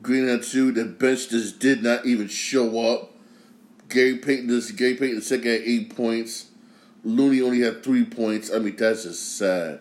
Green 0.00 0.28
had 0.28 0.42
two. 0.42 0.70
The 0.70 0.84
bench 0.84 1.30
just 1.30 1.58
did 1.58 1.82
not 1.82 2.06
even 2.06 2.28
show 2.28 2.92
up. 2.92 3.12
Gary 3.88 4.16
Payton, 4.16 4.46
this 4.46 4.70
Gary 4.70 4.94
Payton 4.94 5.16
the 5.16 5.22
second 5.22 5.50
had 5.50 5.62
eight 5.62 5.96
points. 5.96 6.49
Looney 7.04 7.40
only 7.40 7.60
had 7.60 7.82
three 7.82 8.04
points. 8.04 8.52
I 8.52 8.58
mean, 8.58 8.76
that's 8.76 9.04
just 9.04 9.38
sad. 9.38 9.80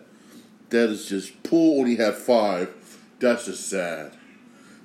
That 0.69 0.89
is 0.89 1.07
just 1.07 1.41
Poole 1.43 1.79
only 1.79 1.95
had 1.95 2.15
five. 2.15 2.73
That's 3.19 3.45
just 3.45 3.69
sad. 3.69 4.13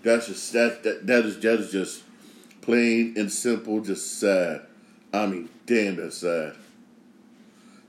That's 0.02 0.26
just 0.26 0.52
that 0.52 0.82
that 0.82 1.06
that 1.06 1.24
is 1.24 1.38
that 1.40 1.60
is 1.60 1.70
just 1.70 2.02
plain 2.60 3.14
and 3.16 3.30
simple, 3.30 3.80
just 3.80 4.18
sad. 4.18 4.62
I 5.12 5.26
mean, 5.26 5.48
damn, 5.66 5.96
that's 5.96 6.18
sad. 6.18 6.54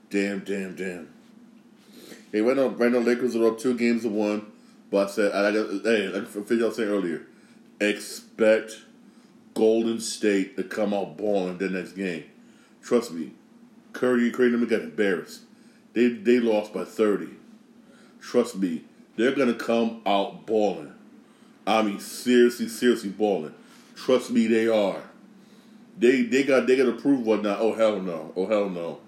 Damn, 0.09 0.39
damn, 0.39 0.75
damn. 0.75 1.09
Hey, 2.31 2.41
right 2.41 2.55
now, 2.55 2.67
right 2.67 2.91
now, 2.91 2.99
Lakers 2.99 3.35
are 3.35 3.47
up 3.47 3.57
two 3.57 3.75
games 3.77 4.03
to 4.03 4.09
one. 4.09 4.51
But 4.91 5.07
I 5.07 5.11
said, 5.11 5.31
I 5.33 5.51
got, 5.51 5.67
hey, 5.83 6.07
like 6.07 6.35
I 6.35 6.65
was 6.65 6.75
saying 6.75 6.89
earlier, 6.89 7.23
expect 7.81 8.81
Golden 9.53 9.99
State 9.99 10.55
to 10.57 10.63
come 10.63 10.93
out 10.93 11.17
balling 11.17 11.57
the 11.57 11.69
next 11.69 11.93
game. 11.93 12.25
Trust 12.83 13.11
me, 13.11 13.31
Curry 13.95 14.27
and 14.27 14.69
got 14.69 14.81
embarrassed. 14.81 15.41
They 15.93 16.09
they 16.09 16.39
lost 16.39 16.73
by 16.73 16.83
thirty. 16.83 17.29
Trust 18.21 18.57
me, 18.57 18.83
they're 19.15 19.33
gonna 19.35 19.53
come 19.53 20.01
out 20.05 20.45
balling. 20.45 20.93
I 21.65 21.81
mean, 21.81 21.99
seriously, 21.99 22.67
seriously 22.67 23.09
balling. 23.09 23.53
Trust 23.95 24.29
me, 24.29 24.47
they 24.47 24.67
are. 24.67 25.01
They 25.97 26.23
they 26.23 26.43
got 26.43 26.67
they 26.67 26.75
got 26.75 26.85
to 26.85 27.01
prove 27.01 27.25
whatnot. 27.25 27.59
Oh 27.59 27.73
hell 27.73 28.01
no! 28.01 28.33
Oh 28.35 28.45
hell 28.45 28.69
no! 28.69 28.99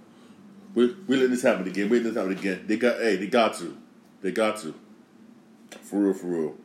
We 0.74 0.96
we 1.08 1.18
letting 1.18 1.32
this 1.32 1.44
happen 1.44 1.68
again. 1.68 1.90
We 1.90 1.98
letting 1.98 2.14
this 2.14 2.22
happen 2.22 2.38
again. 2.38 2.64
They 2.66 2.78
got 2.78 3.00
hey, 3.00 3.18
they 3.18 3.28
got 3.28 3.56
to, 3.56 3.76
they 4.22 4.32
got 4.32 4.58
to. 4.62 4.74
For 5.82 6.00
real, 6.00 6.14
for 6.14 6.28
real. 6.28 6.56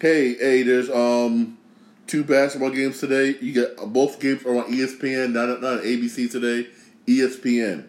Hey, 0.00 0.34
hey, 0.36 0.62
there's 0.62 0.88
um 0.88 1.58
two 2.06 2.24
basketball 2.24 2.70
games 2.70 2.98
today. 2.98 3.36
You 3.40 3.52
got 3.52 3.92
both 3.92 4.18
games 4.18 4.44
are 4.46 4.56
on 4.56 4.72
ESPN, 4.72 5.32
not 5.32 5.60
not 5.60 5.72
on 5.74 5.78
ABC 5.80 6.30
today. 6.30 6.68
ESPN. 7.06 7.86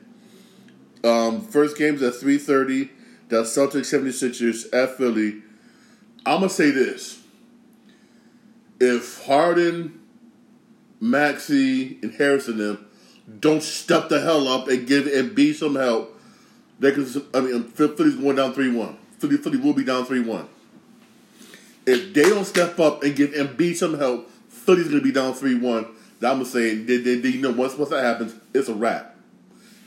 Um, 1.03 1.41
first 1.41 1.77
game's 1.77 2.01
at 2.01 2.15
three 2.15 2.37
thirty. 2.37 2.89
The 3.27 3.41
Celtics 3.41 3.91
76ers 3.91 4.71
at 4.71 4.97
Philly. 4.97 5.41
I'm 6.25 6.39
gonna 6.39 6.49
say 6.49 6.69
this: 6.71 7.21
if 8.79 9.23
Harden, 9.25 9.99
Maxey, 10.99 11.97
and 12.01 12.13
Harrison 12.13 12.57
them 12.57 12.85
don't 13.39 13.63
step 13.63 14.09
the 14.09 14.21
hell 14.21 14.47
up 14.47 14.67
and 14.67 14.87
give 14.87 15.05
Embiid 15.05 15.55
some 15.55 15.75
help, 15.75 16.19
they 16.79 16.91
can. 16.91 17.07
I 17.33 17.41
mean, 17.41 17.63
Philly's 17.63 18.15
going 18.15 18.35
down 18.35 18.53
three 18.53 18.71
one. 18.71 18.97
Philly, 19.19 19.37
Philly 19.37 19.57
will 19.57 19.73
be 19.73 19.83
down 19.83 20.05
three 20.05 20.21
one. 20.21 20.47
If 21.85 22.13
they 22.13 22.23
don't 22.23 22.45
step 22.45 22.79
up 22.79 23.03
and 23.03 23.15
give 23.15 23.31
Embiid 23.31 23.75
some 23.75 23.97
help, 23.97 24.29
Philly's 24.49 24.87
going 24.87 24.99
to 24.99 25.03
be 25.03 25.11
down 25.11 25.33
three 25.33 25.55
one. 25.55 25.87
I'm 26.25 26.37
gonna 26.37 26.45
say, 26.45 26.75
they, 26.75 26.97
they, 26.97 27.15
they, 27.15 27.29
you 27.29 27.41
know, 27.41 27.51
once 27.51 27.77
once 27.77 27.89
that 27.89 28.03
happens, 28.03 28.35
it's 28.53 28.69
a 28.69 28.73
wrap. 28.73 29.15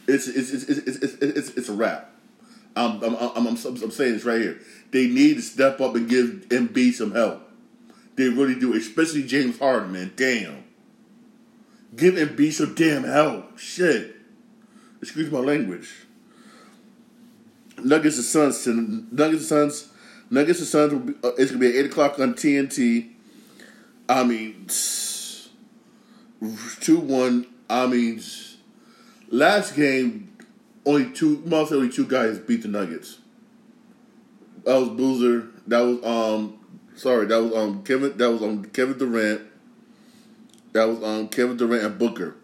It's 0.06 0.26
it's 0.28 0.52
it's 0.52 0.64
it's 0.64 0.96
it's, 0.96 1.14
it's, 1.14 1.48
it's 1.50 1.68
a 1.68 1.72
wrap. 1.72 2.10
I'm 2.76 3.02
I'm, 3.02 3.16
I'm 3.16 3.46
I'm 3.46 3.46
I'm 3.46 3.56
saying 3.56 4.12
this 4.12 4.24
right 4.24 4.40
here. 4.40 4.60
They 4.90 5.06
need 5.06 5.34
to 5.34 5.42
step 5.42 5.80
up 5.80 5.94
and 5.94 6.08
give 6.08 6.46
Embiid 6.48 6.94
some 6.94 7.12
help. 7.12 7.42
They 8.16 8.28
really 8.28 8.58
do, 8.58 8.74
especially 8.74 9.24
James 9.24 9.58
Harden, 9.58 9.92
man. 9.92 10.12
Damn. 10.16 10.64
Give 11.94 12.14
Embiid 12.14 12.52
some 12.52 12.74
damn 12.74 13.04
help. 13.04 13.58
Shit. 13.58 14.16
Excuse 15.00 15.30
my 15.30 15.38
language. 15.38 16.06
Nuggets 17.82 18.16
and 18.16 18.24
Suns. 18.24 18.66
Nuggets 18.66 19.40
and 19.40 19.70
Suns. 19.70 19.88
Nuggets 20.30 20.58
and 20.58 20.68
Suns. 20.68 21.14
Uh, 21.22 21.32
it's 21.38 21.50
gonna 21.50 21.60
be 21.60 21.68
at 21.68 21.74
eight 21.74 21.86
o'clock 21.86 22.18
on 22.18 22.34
TNT. 22.34 23.10
I 24.08 24.24
mean, 24.24 24.68
two 26.80 26.98
one. 26.98 27.46
I 27.70 27.86
mean, 27.86 28.20
last 29.28 29.76
game, 29.76 30.36
only 30.86 31.12
two. 31.12 31.42
Mostly 31.44 31.78
only 31.78 31.90
two 31.90 32.06
guys 32.06 32.38
beat 32.38 32.62
the 32.62 32.68
Nuggets. 32.68 33.18
That 34.64 34.78
was 34.78 34.88
Boozer. 34.90 35.48
That 35.66 35.80
was 35.80 36.04
um. 36.04 36.58
Sorry, 36.96 37.26
that 37.26 37.42
was 37.42 37.54
um 37.54 37.82
Kevin. 37.82 38.16
That 38.16 38.30
was 38.30 38.42
um 38.42 38.64
Kevin 38.66 38.98
Durant. 38.98 39.42
That 40.72 40.88
was 40.88 41.02
um 41.02 41.28
Kevin 41.28 41.56
Durant 41.56 41.84
and 41.84 41.98
Booker. 41.98 42.36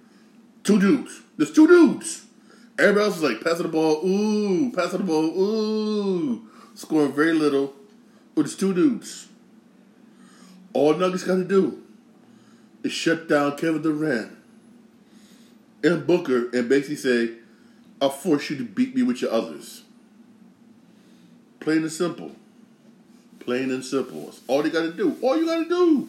Two 0.63 0.81
dudes. 0.81 1.23
There's 1.37 1.53
two 1.53 1.67
dudes. 1.67 2.27
Everybody 2.79 3.07
else 3.07 3.17
is 3.19 3.23
like 3.23 3.41
passing 3.41 3.65
the 3.65 3.69
ball, 3.69 4.05
ooh, 4.05 4.73
passing 4.73 4.99
the 4.99 5.05
ball, 5.05 5.25
ooh, 5.27 6.49
scoring 6.75 7.13
very 7.13 7.33
little. 7.33 7.73
But 8.35 8.47
it's 8.47 8.57
two 8.57 8.75
dudes. 8.75 9.29
All 10.73 10.95
Nuggets 10.95 11.23
got 11.23 11.37
to 11.37 11.45
do 11.45 11.84
shut 12.91 13.29
down 13.29 13.57
Kevin 13.57 13.83
Durant 13.83 14.33
and 15.83 16.07
Booker 16.07 16.49
and 16.53 16.69
basically 16.69 16.97
say, 16.97 17.31
I'll 18.01 18.11
force 18.11 18.51
you 18.51 18.57
to 18.57 18.65
beat 18.65 18.95
me 18.95 19.03
with 19.03 19.23
your 19.23 19.31
others. 19.31 19.83
Plain 21.61 21.79
and 21.79 21.93
simple. 21.93 22.33
Plain 23.41 23.71
and 23.71 23.85
simple. 23.85 24.27
That's 24.27 24.41
all 24.47 24.65
you 24.65 24.73
got 24.73 24.83
to 24.83 24.93
do. 24.93 25.17
All 25.23 25.37
you 25.37 25.47
got 25.47 25.63
to 25.63 25.69
do. 25.69 26.09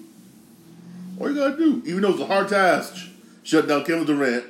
All 1.19 1.29
you 1.29 1.35
got 1.35 1.57
to 1.57 1.57
do. 1.57 1.83
Even 1.85 2.01
though 2.01 2.11
it's 2.11 2.21
a 2.21 2.25
hard 2.25 2.49
task, 2.49 3.07
shut 3.43 3.67
down 3.67 3.85
Kevin 3.85 4.05
Durant. 4.05 4.45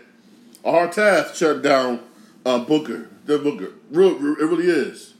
A 0.63 0.71
hard 0.71 0.91
task, 0.91 1.35
shut 1.35 1.61
down 1.61 1.99
uh, 2.45 2.59
Booker. 2.59 3.09
The 3.25 3.37
Booker. 3.37 3.73
Real, 3.91 4.15
it 4.15 4.45
really 4.45 4.67
is. 4.67 5.13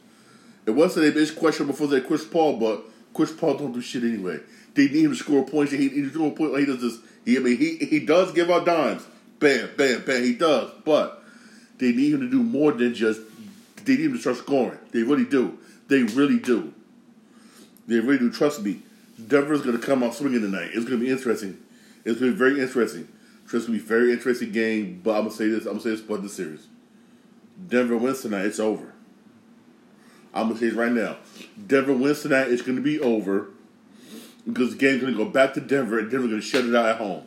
It 0.66 0.72
wasn't 0.72 1.08
a 1.08 1.12
big 1.12 1.36
question 1.36 1.68
before 1.68 1.88
they 1.88 2.02
Chris 2.02 2.26
Paul, 2.26 2.58
but 2.58 2.84
Chris 3.14 3.32
Paul 3.32 3.58
don't 3.58 3.72
do 3.72 3.82
shit 3.82 4.04
anyway. 4.04 4.40
They 4.76 4.88
need 4.90 5.06
him 5.06 5.12
to 5.12 5.18
score 5.18 5.46
points. 5.46 5.72
He, 5.72 5.90
he 5.90 6.10
score 6.10 6.28
a 6.28 6.36
point 6.36 6.52
like 6.52 6.62
he 6.62 6.66
does 6.68 6.82
this. 6.82 7.00
He, 7.24 7.38
I 7.38 7.40
mean, 7.40 7.58
he 7.58 7.78
he 7.78 8.02
does 8.02 8.32
give 8.34 8.52
out 8.52 8.66
dimes. 8.66 9.04
Bam, 9.40 9.70
bam, 9.78 10.04
bam. 10.06 10.24
He 10.24 10.34
does, 10.34 10.72
but 10.84 11.24
they 11.78 11.92
need 11.92 12.14
him 12.14 12.22
to 12.22 12.30
do 12.30 12.44
more 12.44 12.72
than 12.72 12.94
just. 12.94 13.22
They 13.84 13.98
need 13.98 14.06
him 14.06 14.14
to 14.14 14.20
start 14.20 14.38
scoring. 14.38 14.80
They 14.92 15.04
really 15.04 15.26
do. 15.26 15.58
They 15.88 16.04
really 16.04 16.40
do. 16.40 16.74
They 17.88 18.00
really 18.00 18.20
do. 18.20 18.32
Trust 18.32 18.64
me. 18.64 18.82
Denver's 19.28 19.62
going 19.62 19.80
to 19.80 19.86
come 19.86 20.04
out 20.04 20.14
swinging 20.16 20.42
tonight. 20.42 20.72
It's 20.74 20.86
going 20.86 21.00
to 21.00 21.06
be 21.06 21.10
interesting. 21.10 21.58
It's 22.04 22.20
going 22.20 22.32
to 22.32 22.38
be 22.38 22.38
very 22.38 22.60
interesting. 22.60 23.08
Be 23.52 23.58
a 23.58 23.80
very 23.80 24.12
interesting 24.12 24.52
game. 24.52 25.02
But 25.04 25.12
I'm 25.12 25.22
going 25.22 25.32
to 25.32 25.38
say 25.38 25.48
this. 25.48 25.60
I'm 25.60 25.74
going 25.74 25.78
to 25.78 25.84
say 25.84 25.90
this 25.92 26.02
about 26.02 26.24
the 26.24 26.30
series. 26.30 26.68
Denver 27.68 27.96
wins 27.96 28.22
tonight. 28.22 28.46
It's 28.46 28.60
over. 28.60 28.94
I'm 30.34 30.48
going 30.48 30.56
to 30.56 30.60
say 30.60 30.70
this 30.70 30.76
right 30.76 30.92
now. 30.92 31.18
Denver 31.68 31.94
wins 31.94 32.24
tonight. 32.24 32.52
It's 32.52 32.62
going 32.62 32.76
to 32.76 32.82
be 32.82 33.00
over 33.00 33.50
because 34.46 34.72
the 34.72 34.78
game's 34.78 35.02
going 35.02 35.14
to 35.14 35.24
go 35.24 35.30
back 35.30 35.54
to 35.56 35.62
Denver, 35.62 36.00
and 36.00 36.10
Denver's 36.10 36.30
going 36.30 36.42
to 36.42 36.48
shut 36.48 36.66
it 36.66 36.76
out 36.76 36.86
at 36.86 36.98
home. 36.98 37.24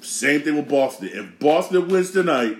Same 0.00 0.42
thing 0.42 0.56
with 0.56 0.68
Boston. 0.68 1.10
If 1.12 1.38
Boston 1.38 1.88
wins 1.88 2.10
tonight, 2.10 2.58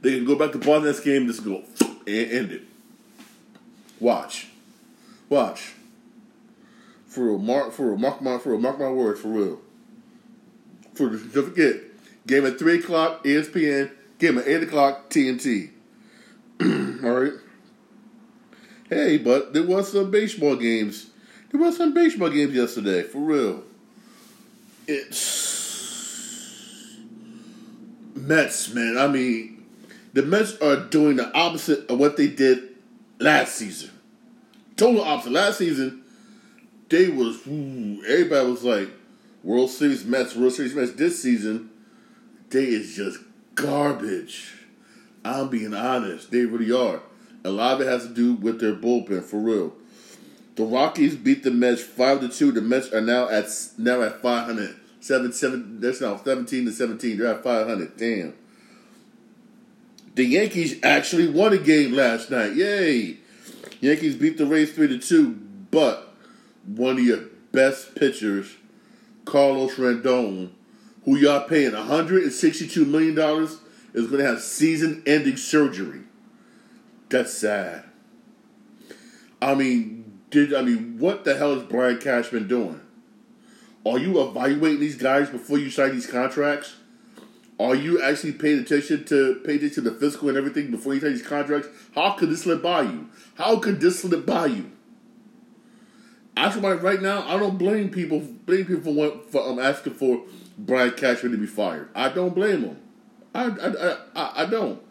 they 0.00 0.16
can 0.16 0.24
go 0.24 0.36
back 0.36 0.52
to 0.52 0.58
Boston 0.58 0.84
next 0.84 1.00
game, 1.00 1.26
just 1.26 1.44
go 1.44 1.62
and 1.80 2.30
end 2.30 2.52
it. 2.52 2.62
Watch, 4.00 4.48
watch. 5.28 5.72
For 7.06 7.26
real, 7.26 7.38
mark 7.38 7.72
for 7.72 7.86
real, 7.86 7.96
mark 7.96 8.20
my 8.20 8.38
for 8.38 8.50
real, 8.50 8.60
mark 8.60 8.78
my 8.78 8.88
words 8.88 9.20
for 9.20 9.28
real. 9.28 9.60
For 10.94 11.10
don't 11.10 11.44
forget, 11.50 11.76
game 12.26 12.44
at 12.44 12.58
three 12.58 12.80
o'clock 12.80 13.24
ESPN, 13.24 13.92
game 14.18 14.38
at 14.38 14.48
eight 14.48 14.62
o'clock 14.62 15.10
TNT. 15.10 15.70
All 17.04 17.10
right. 17.10 17.32
Hey, 18.88 19.18
but 19.18 19.52
there 19.52 19.62
was 19.62 19.92
some 19.92 20.10
baseball 20.10 20.56
games. 20.56 21.10
There 21.54 21.62
was 21.62 21.76
some 21.76 21.94
baseball 21.94 22.30
games 22.30 22.52
yesterday, 22.52 23.04
for 23.04 23.18
real. 23.18 23.62
It's 24.88 26.96
Mets, 28.16 28.74
man. 28.74 28.98
I 28.98 29.06
mean, 29.06 29.64
the 30.14 30.22
Mets 30.22 30.56
are 30.56 30.74
doing 30.74 31.14
the 31.14 31.32
opposite 31.32 31.88
of 31.88 32.00
what 32.00 32.16
they 32.16 32.26
did 32.26 32.70
last 33.20 33.54
season. 33.54 33.92
Total 34.76 35.00
opposite. 35.00 35.30
Last 35.30 35.58
season, 35.58 36.02
they 36.88 37.06
was 37.06 37.46
ooh, 37.46 38.02
everybody 38.04 38.50
was 38.50 38.64
like 38.64 38.88
World 39.44 39.70
Series 39.70 40.04
Mets, 40.04 40.34
World 40.34 40.54
Series 40.54 40.74
Mets. 40.74 40.94
This 40.94 41.22
season, 41.22 41.70
they 42.50 42.64
is 42.64 42.96
just 42.96 43.20
garbage. 43.54 44.54
I'm 45.24 45.50
being 45.50 45.72
honest. 45.72 46.32
They 46.32 46.46
really 46.46 46.72
are. 46.72 47.00
A 47.44 47.50
lot 47.50 47.74
of 47.74 47.82
it 47.82 47.86
has 47.86 48.08
to 48.08 48.12
do 48.12 48.34
with 48.34 48.58
their 48.58 48.74
bullpen, 48.74 49.22
for 49.22 49.38
real. 49.38 49.76
The 50.56 50.64
Rockies 50.64 51.16
beat 51.16 51.42
the 51.42 51.50
Mets 51.50 51.82
five 51.82 52.20
to 52.20 52.28
two. 52.28 52.52
The 52.52 52.60
Mets 52.60 52.92
are 52.92 53.00
now 53.00 53.28
at 53.28 53.46
now 53.76 54.02
at 54.02 54.22
five 54.22 54.46
hundred. 54.46 54.76
Seven 55.00 55.32
seven. 55.32 55.80
That's 55.80 56.00
now 56.00 56.16
seventeen 56.16 56.64
to 56.66 56.72
seventeen. 56.72 57.18
They're 57.18 57.34
at 57.34 57.42
five 57.42 57.66
hundred. 57.66 57.96
Damn. 57.96 58.34
The 60.14 60.24
Yankees 60.24 60.78
actually 60.84 61.26
won 61.28 61.52
a 61.52 61.58
game 61.58 61.92
last 61.92 62.30
night. 62.30 62.54
Yay! 62.54 63.18
Yankees 63.80 64.14
beat 64.14 64.38
the 64.38 64.46
Rays 64.46 64.72
three 64.72 64.86
to 64.86 64.98
two, 64.98 65.32
but 65.72 66.14
one 66.64 66.98
of 66.98 67.04
your 67.04 67.24
best 67.50 67.96
pitchers, 67.96 68.54
Carlos 69.24 69.74
Rendon, 69.74 70.50
who 71.04 71.16
y'all 71.16 71.48
paying 71.48 71.72
hundred 71.72 72.22
and 72.22 72.32
sixty-two 72.32 72.84
million 72.84 73.16
dollars, 73.16 73.58
is 73.92 74.06
going 74.06 74.22
to 74.22 74.26
have 74.26 74.40
season-ending 74.40 75.36
surgery. 75.36 76.02
That's 77.08 77.34
sad. 77.34 77.84
I 79.42 79.54
mean, 79.54 80.03
did 80.34 80.52
I 80.52 80.62
mean 80.62 80.98
what 80.98 81.24
the 81.24 81.36
hell 81.36 81.52
is 81.52 81.62
Brian 81.62 81.98
Cashman 81.98 82.48
doing? 82.48 82.80
Are 83.86 83.98
you 83.98 84.20
evaluating 84.20 84.80
these 84.80 84.96
guys 84.96 85.30
before 85.30 85.58
you 85.58 85.70
sign 85.70 85.92
these 85.92 86.06
contracts? 86.06 86.76
Are 87.60 87.74
you 87.76 88.02
actually 88.02 88.32
paying 88.32 88.58
attention 88.58 89.04
to 89.04 89.36
pay 89.44 89.56
attention 89.56 89.84
to 89.84 89.90
the 89.90 89.96
fiscal 89.96 90.28
and 90.28 90.36
everything 90.36 90.72
before 90.72 90.94
you 90.94 91.00
sign 91.00 91.12
these 91.12 91.26
contracts? 91.26 91.68
How 91.94 92.12
could 92.12 92.30
this 92.30 92.42
slip 92.42 92.62
by 92.62 92.82
you? 92.82 93.08
How 93.36 93.58
could 93.58 93.80
this 93.80 94.00
slip 94.00 94.26
by 94.26 94.46
you? 94.46 94.72
Actually, 96.36 96.78
right 96.78 97.00
now, 97.00 97.22
I 97.28 97.38
don't 97.38 97.56
blame 97.56 97.90
people 97.90 98.18
blame 98.18 98.64
people 98.64 98.82
for, 98.82 98.94
what, 98.94 99.30
for 99.30 99.48
um, 99.48 99.60
asking 99.60 99.94
for 99.94 100.22
Brian 100.58 100.90
Cashman 100.92 101.30
to 101.30 101.38
be 101.38 101.46
fired. 101.46 101.90
I 101.94 102.08
don't 102.08 102.34
blame 102.34 102.62
them. 102.62 102.78
I 103.32 103.44
I, 103.44 103.96
I, 104.16 104.42
I 104.42 104.46
don't. 104.46 104.82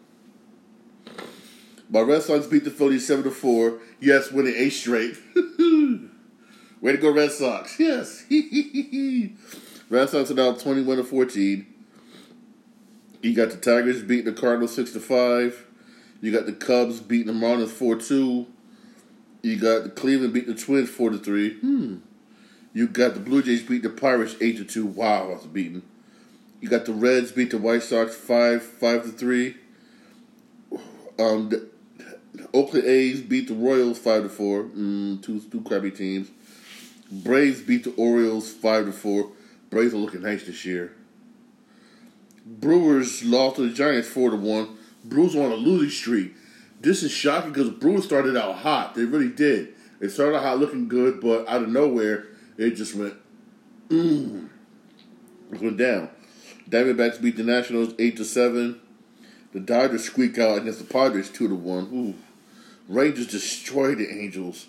My 1.94 2.00
Red 2.00 2.24
Sox 2.24 2.48
beat 2.48 2.64
the 2.64 2.72
Phillies 2.72 3.06
seven 3.06 3.22
to 3.22 3.30
four. 3.30 3.78
Yes, 4.00 4.32
winning 4.32 4.54
eight 4.56 4.70
straight. 4.70 5.16
Way 6.80 6.90
to 6.90 6.98
go, 6.98 7.12
Red 7.12 7.30
Sox! 7.30 7.78
Yes. 7.78 8.24
Red 9.88 10.08
Sox 10.08 10.28
are 10.28 10.34
now 10.34 10.54
twenty 10.54 10.82
one 10.82 10.96
to 10.96 11.04
fourteen. 11.04 11.72
You 13.22 13.32
got 13.32 13.50
the 13.50 13.58
Tigers 13.58 14.02
beating 14.02 14.24
the 14.24 14.32
Cardinals 14.32 14.74
six 14.74 14.90
to 14.94 14.98
five. 14.98 15.66
You 16.20 16.32
got 16.32 16.46
the 16.46 16.52
Cubs 16.52 16.98
beating 16.98 17.28
the 17.28 17.32
Marlins 17.32 17.68
four 17.68 17.94
two. 17.94 18.48
You 19.42 19.54
got 19.54 19.84
the 19.84 19.90
Cleveland 19.90 20.34
beating 20.34 20.52
the 20.52 20.60
Twins 20.60 20.90
four 20.90 21.10
to 21.10 21.18
three. 21.18 21.54
Hmm. 21.60 21.98
You 22.72 22.88
got 22.88 23.14
the 23.14 23.20
Blue 23.20 23.40
Jays 23.40 23.62
beating 23.62 23.88
the 23.88 23.96
Pirates 23.96 24.34
eight 24.40 24.56
to 24.56 24.64
two. 24.64 24.84
Wow, 24.84 25.28
that's 25.28 25.46
beaten. 25.46 25.84
You 26.60 26.68
got 26.68 26.86
the 26.86 26.92
Reds 26.92 27.30
beat 27.30 27.52
the 27.52 27.58
White 27.58 27.84
Sox 27.84 28.16
five 28.16 28.64
five 28.64 29.04
to 29.04 29.10
three. 29.10 29.58
Um, 31.16 31.50
the 31.50 31.68
Oakland 32.52 32.86
A's 32.86 33.20
beat 33.20 33.48
the 33.48 33.54
Royals 33.54 33.98
five 33.98 34.22
to 34.22 34.28
four. 34.28 34.64
Mm, 34.64 35.22
two 35.22 35.40
two 35.40 35.60
crappy 35.62 35.90
teams. 35.90 36.30
Braves 37.10 37.60
beat 37.60 37.84
the 37.84 37.94
Orioles 37.94 38.52
five 38.52 38.86
to 38.86 38.92
four. 38.92 39.30
Braves 39.70 39.94
are 39.94 39.98
looking 39.98 40.22
nice 40.22 40.44
this 40.44 40.64
year. 40.64 40.92
Brewers 42.46 43.24
lost 43.24 43.56
to 43.56 43.68
the 43.68 43.74
Giants 43.74 44.08
four 44.08 44.30
to 44.30 44.36
one. 44.36 44.76
Brewers 45.04 45.36
on 45.36 45.52
a 45.52 45.54
losing 45.54 45.90
streak. 45.90 46.34
This 46.80 47.02
is 47.02 47.10
shocking 47.10 47.52
because 47.52 47.70
Brewers 47.70 48.04
started 48.04 48.36
out 48.36 48.56
hot. 48.56 48.94
They 48.94 49.04
really 49.04 49.30
did. 49.30 49.74
They 50.00 50.08
started 50.08 50.36
out 50.36 50.42
hot 50.42 50.58
looking 50.58 50.88
good, 50.88 51.20
but 51.20 51.48
out 51.48 51.62
of 51.62 51.68
nowhere, 51.68 52.26
it 52.58 52.72
just 52.72 52.94
went, 52.94 53.14
mm. 53.88 54.48
Went 55.50 55.76
down. 55.76 56.10
Diamondbacks 56.68 57.20
beat 57.20 57.36
the 57.36 57.44
Nationals 57.44 57.94
eight 57.98 58.16
to 58.16 58.24
seven. 58.24 58.80
The 59.52 59.60
Dodgers 59.60 60.04
squeak 60.04 60.38
out 60.38 60.58
against 60.58 60.80
the 60.80 60.84
Padres 60.84 61.30
two 61.30 61.48
to 61.48 61.54
one. 61.54 61.88
Ooh. 61.92 62.14
Rangers 62.88 63.26
destroyed 63.26 63.98
the 63.98 64.10
Angels 64.10 64.66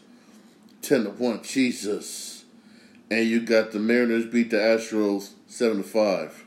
ten 0.81 1.03
to 1.03 1.09
one. 1.09 1.43
Jesus. 1.43 2.45
And 3.11 3.27
you 3.27 3.41
got 3.41 3.71
the 3.71 3.79
Mariners 3.79 4.25
beat 4.25 4.49
the 4.49 4.57
Astros 4.57 5.31
seven 5.47 5.77
to 5.77 5.83
five. 5.83 6.43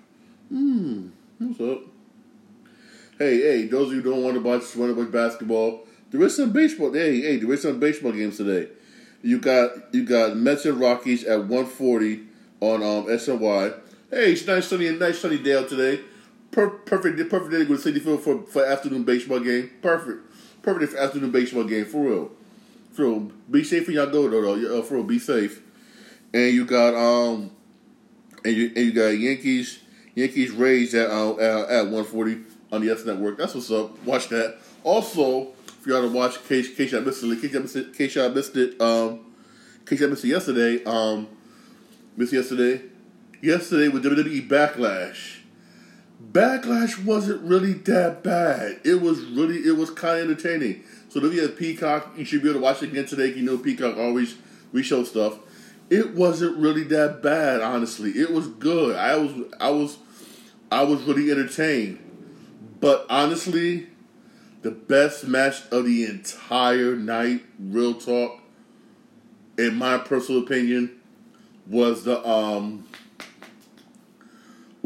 Hmm. 0.48 1.08
What's 1.38 1.60
up? 1.60 1.82
Hey, 3.18 3.40
hey, 3.40 3.66
those 3.66 3.88
of 3.88 3.94
you 3.94 4.02
who 4.02 4.10
don't 4.10 4.22
want 4.22 4.34
to 4.34 4.40
watch 4.40 4.74
want 4.76 4.94
to 4.94 5.00
watch 5.00 5.12
basketball, 5.12 5.86
there 6.10 6.22
is 6.22 6.36
some 6.36 6.52
baseball. 6.52 6.92
Hey, 6.92 7.20
hey, 7.20 7.36
there 7.36 7.52
is 7.52 7.62
some 7.62 7.78
baseball 7.78 8.12
games 8.12 8.36
today. 8.36 8.70
You 9.22 9.38
got 9.40 9.92
you 9.92 10.04
got 10.04 10.36
Mets 10.36 10.64
and 10.64 10.80
Rockies 10.80 11.24
at 11.24 11.46
one 11.46 11.66
forty 11.66 12.22
on 12.60 12.82
um 12.82 13.06
SNY. 13.06 13.74
Hey, 14.10 14.32
it's 14.32 14.46
nice 14.46 14.68
sunny 14.68 14.90
nice 14.90 15.20
sunny 15.20 15.38
day 15.38 15.56
out 15.56 15.68
today. 15.68 16.00
Per- 16.50 16.70
perfect 16.70 17.18
perfect 17.28 17.50
day 17.50 17.58
to 17.58 17.64
go 17.64 17.76
to 17.76 17.92
Citi 17.92 18.00
Field 18.00 18.22
for 18.22 18.42
for 18.42 18.64
afternoon 18.64 19.04
baseball 19.04 19.40
game. 19.40 19.70
Perfect, 19.82 20.27
perfect 20.62 20.94
afternoon 20.94 21.30
baseball 21.30 21.64
game 21.64 21.84
for 21.84 22.08
real. 22.08 22.30
For 22.92 23.02
real, 23.02 23.32
be 23.50 23.64
safe 23.64 23.86
when 23.86 23.96
y'all 23.96 24.06
go 24.06 24.28
though. 24.28 24.56
though. 24.56 24.78
Uh, 24.78 24.82
for 24.82 24.94
real, 24.94 25.04
be 25.04 25.18
safe. 25.18 25.62
And 26.34 26.54
you 26.54 26.64
got 26.64 26.94
um, 26.94 27.50
and 28.44 28.54
you 28.54 28.66
and 28.74 28.86
you 28.86 28.92
got 28.92 29.08
Yankees 29.08 29.80
Yankees 30.14 30.50
Rays 30.50 30.94
at 30.94 31.10
uh, 31.10 31.36
at, 31.36 31.88
one 31.88 32.04
forty 32.04 32.40
on 32.72 32.80
the 32.80 32.88
YES 32.88 33.06
Network. 33.06 33.38
That's 33.38 33.54
what's 33.54 33.70
up. 33.70 34.02
Watch 34.04 34.28
that. 34.28 34.58
Also, 34.84 35.48
if 35.80 35.86
want 35.86 36.04
to 36.04 36.12
watch, 36.12 36.44
case 36.48 36.74
case 36.74 36.92
I 36.92 37.00
missed 37.00 37.22
it, 37.22 37.40
case 37.40 37.54
I 37.54 37.58
missed 37.60 37.76
it, 37.76 37.94
case 37.94 38.16
I 38.16 38.28
missed 38.28 38.56
it, 38.56 38.80
um, 38.80 39.20
case 39.86 40.02
I 40.02 40.06
missed 40.06 40.24
it 40.24 40.28
yesterday, 40.28 40.84
um, 40.84 41.28
missed 42.16 42.32
yesterday, 42.32 42.82
yesterday 43.40 43.88
with 43.88 44.04
WWE 44.04 44.48
Backlash. 44.48 45.37
Backlash 46.22 47.04
wasn't 47.04 47.42
really 47.42 47.72
that 47.72 48.22
bad. 48.22 48.80
It 48.84 49.00
was 49.00 49.24
really, 49.24 49.58
it 49.58 49.76
was 49.76 49.90
kind 49.90 50.20
of 50.20 50.30
entertaining. 50.30 50.82
So 51.08 51.24
if 51.24 51.32
you 51.32 51.42
have 51.42 51.56
Peacock, 51.56 52.12
you 52.16 52.24
should 52.24 52.42
be 52.42 52.50
able 52.50 52.60
to 52.60 52.64
watch 52.64 52.82
it 52.82 52.90
again 52.90 53.06
today. 53.06 53.32
You 53.32 53.42
know, 53.42 53.56
Peacock 53.56 53.96
always 53.96 54.36
we 54.72 54.82
show 54.82 55.04
stuff. 55.04 55.38
It 55.90 56.14
wasn't 56.14 56.58
really 56.58 56.84
that 56.84 57.22
bad, 57.22 57.60
honestly. 57.60 58.10
It 58.10 58.30
was 58.30 58.46
good. 58.48 58.96
I 58.96 59.16
was, 59.16 59.32
I 59.58 59.70
was, 59.70 59.98
I 60.70 60.82
was 60.82 61.02
really 61.04 61.30
entertained. 61.30 61.98
But 62.80 63.06
honestly, 63.08 63.86
the 64.62 64.70
best 64.70 65.26
match 65.26 65.62
of 65.70 65.84
the 65.86 66.04
entire 66.04 66.94
night, 66.96 67.44
real 67.58 67.94
talk, 67.94 68.40
in 69.56 69.76
my 69.76 69.98
personal 69.98 70.42
opinion, 70.42 71.00
was 71.66 72.04
the 72.04 72.26
um 72.26 72.87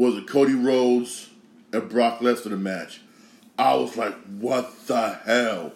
was 0.03 0.15
the 0.15 0.21
Cody 0.21 0.53
Rhodes 0.53 1.29
and 1.71 1.87
Brock 1.87 2.19
Lesnar 2.19 2.59
match. 2.59 2.99
I 3.57 3.75
was 3.75 3.95
like, 3.95 4.13
what 4.25 4.87
the 4.87 5.19
hell? 5.23 5.71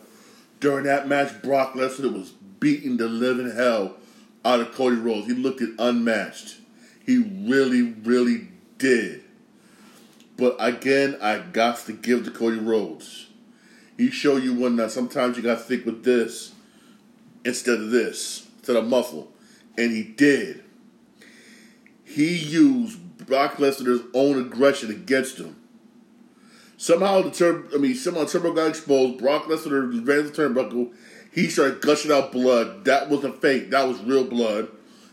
During 0.60 0.84
that 0.84 1.08
match, 1.08 1.42
Brock 1.42 1.74
Lesnar 1.74 2.12
was 2.12 2.32
beating 2.60 2.98
the 2.98 3.08
living 3.08 3.56
hell 3.56 3.96
out 4.44 4.60
of 4.60 4.74
Cody 4.74 4.98
Rhodes. 4.98 5.28
He 5.28 5.34
looked 5.34 5.62
it 5.62 5.70
unmatched. 5.80 6.58
He 7.06 7.20
really, 7.20 7.84
really 7.84 8.50
did. 8.78 9.24
But 10.36 10.58
again, 10.60 11.18
I 11.22 11.40
got 11.40 11.78
to 11.86 11.94
give 11.94 12.26
to 12.26 12.32
Cody 12.32 12.60
Rhodes. 12.60 13.28
He 13.96 14.12
showed 14.12 14.44
you 14.44 14.54
one 14.54 14.76
that 14.76 14.92
sometimes 14.92 15.38
you 15.38 15.44
got 15.44 15.60
to 15.60 15.63
stick 15.63 15.86
with 15.86 16.04
this 16.04 16.52
instead 17.46 17.80
of 17.80 17.92
this, 17.92 18.46
instead 18.58 18.76
of 18.76 18.88
muscle. 18.88 19.32
And 19.78 19.92
he 19.92 20.04
did. 20.04 20.66
He 22.04 22.36
used 22.36 23.00
Brock 23.26 23.58
Lesnar's 23.58 24.04
own 24.14 24.40
aggression 24.40 24.92
against 24.92 25.38
him. 25.38 25.56
Somehow 26.78 27.24
the 27.24 27.32
turn, 27.32 27.68
I 27.74 27.78
mean, 27.78 27.96
somehow 27.96 28.26
Turbo 28.26 28.54
got 28.54 28.70
exposed. 28.70 29.18
Brock 29.18 29.46
Lesnar 29.46 30.08
ran 30.08 30.26
the 30.26 30.32
turnbuckle. 30.32 30.94
He 31.32 31.50
started 31.50 31.82
gushing 31.82 32.12
out 32.12 32.32
blood. 32.32 32.86
That 32.86 33.10
wasn't 33.10 33.42
fake. 33.42 33.72
That 33.72 33.88
was 33.88 34.00
real 34.02 34.24
blood. 34.24 34.70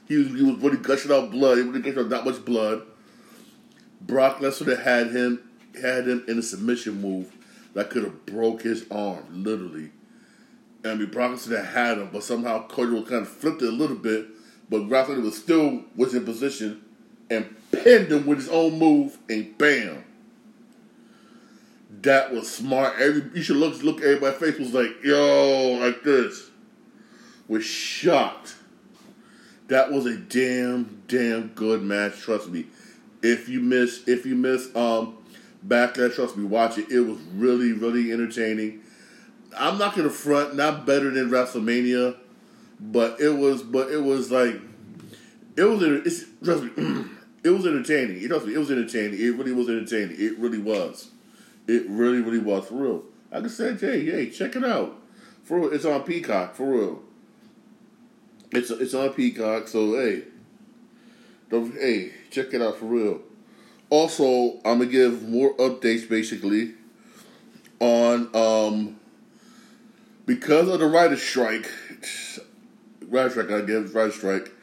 He 0.07 0.17
was 0.17 0.29
he 0.29 0.43
was 0.43 0.57
really 0.63 0.77
gushing 0.77 1.11
out 1.11 1.31
blood. 1.31 1.57
He 1.57 1.65
was 1.65 1.81
gushing 1.81 1.99
out 1.99 2.11
that 2.11 2.25
much 2.27 2.45
blood. 2.45 2.83
Brock 4.03 4.39
Lesnar 4.39 4.83
had 4.83 5.11
him 5.11 5.41
had 5.81 6.07
him 6.07 6.25
in 6.29 6.39
a 6.39 6.43
submission 6.43 7.01
move 7.01 7.33
that 7.73 7.89
could 7.89 8.05
have 8.05 8.27
broke 8.27 8.63
his 8.63 8.85
arm, 8.91 9.25
literally. 9.33 9.91
And 10.83 10.93
I 10.93 10.95
mean, 10.97 11.11
Brock 11.11 11.33
Lesnar 11.33 11.65
had 11.65 11.97
him, 11.97 12.11
but 12.13 12.23
somehow 12.23 12.69
Cody 12.69 13.03
kind 13.05 13.23
of 13.23 13.29
flipped 13.29 13.63
it 13.63 13.69
a 13.69 13.73
little 13.73 13.97
bit. 13.97 14.27
But 14.69 14.89
Brock 14.89 15.09
Lesnar 15.09 15.23
was 15.23 15.39
still 15.39 15.85
was 15.97 16.15
in 16.15 16.27
position 16.27 16.84
and 17.31 17.55
pinned 17.73 18.13
him 18.13 18.27
with 18.27 18.39
his 18.39 18.49
own 18.49 18.79
move, 18.79 19.19
and 19.29 19.57
bam. 19.59 20.05
That 22.03 22.33
was 22.33 22.51
smart. 22.51 22.95
Every 22.99 23.31
you 23.35 23.43
should 23.43 23.57
look 23.57 23.83
look 23.83 23.99
at 23.99 24.05
everybody's 24.05 24.39
face 24.39 24.59
was 24.59 24.75
like, 24.75 25.03
yo, 25.03 25.79
like 25.81 26.03
this. 26.03 26.51
was 27.49 27.65
shocked. 27.65 28.57
That 29.69 29.91
was 29.91 30.05
a 30.05 30.17
damn, 30.17 31.03
damn 31.09 31.49
good 31.49 31.83
match. 31.83 32.21
Trust 32.21 32.51
me. 32.51 32.67
If 33.23 33.49
you 33.49 33.61
miss, 33.61 34.07
if 34.07 34.27
you 34.27 34.35
miss, 34.35 34.75
um, 34.77 35.17
Backlash, 35.67 36.15
trust 36.15 36.37
me, 36.37 36.45
watch 36.45 36.77
it. 36.77 36.91
It 36.91 37.01
was 37.01 37.19
really, 37.35 37.73
really 37.73 38.13
entertaining. 38.13 38.83
I'm 39.57 39.79
not 39.79 39.97
gonna 39.97 40.11
front, 40.11 40.57
not 40.57 40.85
better 40.85 41.11
than 41.11 41.31
WrestleMania, 41.31 42.17
but 42.81 43.21
it 43.21 43.31
was, 43.31 43.63
but 43.63 43.91
it 43.91 44.03
was 44.03 44.31
like, 44.31 44.61
it 45.57 45.65
was, 45.65 45.83
it's, 45.83 46.25
trust 46.43 46.65
me, 46.65 46.71
it 47.45 47.51
was 47.51 47.67
entertaining. 47.67 48.23
It, 48.23 48.31
me, 48.31 48.55
it 48.55 48.59
was 48.59 48.71
entertaining. 48.71 49.21
It 49.21 49.37
really 49.37 49.53
was 49.53 49.69
entertaining. 49.69 50.17
It 50.19 50.39
really 50.39 50.59
was. 50.59 51.11
It 51.69 51.85
really, 51.89 52.21
really 52.23 52.39
was 52.39 52.67
for 52.67 52.75
real. 52.75 53.05
Like 53.31 53.45
I 53.45 53.49
said, 53.49 53.81
hey, 53.81 54.05
hey, 54.05 54.31
check 54.31 54.57
it 54.57 54.65
out. 54.65 54.97
For 55.45 55.61
real, 55.61 55.73
it's 55.73 55.85
on 55.85 56.03
Peacock 56.05 56.55
for 56.55 56.67
real. 56.67 57.03
It's 58.51 58.71
it's 58.71 58.95
on 58.95 59.11
Peacock, 59.11 59.69
so 59.69 59.95
hey, 59.95 60.23
don't 61.51 61.75
hey 61.75 62.13
check 62.31 62.55
it 62.55 62.63
out 62.63 62.79
for 62.79 62.87
real. 62.87 63.21
Also, 63.91 64.55
I'm 64.65 64.79
gonna 64.79 64.87
give 64.87 65.29
more 65.29 65.55
updates 65.57 66.09
basically 66.09 66.73
on 67.81 68.31
um 68.35 68.97
because 70.25 70.69
of 70.69 70.81
the 70.81 70.87
writer 70.87 71.17
strike. 71.17 71.71
Writer 73.07 73.31
strike, 73.31 73.51
I 73.51 73.61
give 73.61 73.95
writer 73.95 74.13
strike. 74.13 74.54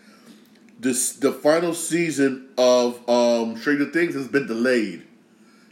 This 0.81 1.13
the 1.13 1.31
final 1.31 1.75
season 1.75 2.49
of 2.57 3.07
um 3.07 3.55
Stranger 3.55 3.85
Things 3.85 4.15
has 4.15 4.27
been 4.27 4.47
delayed. 4.47 5.05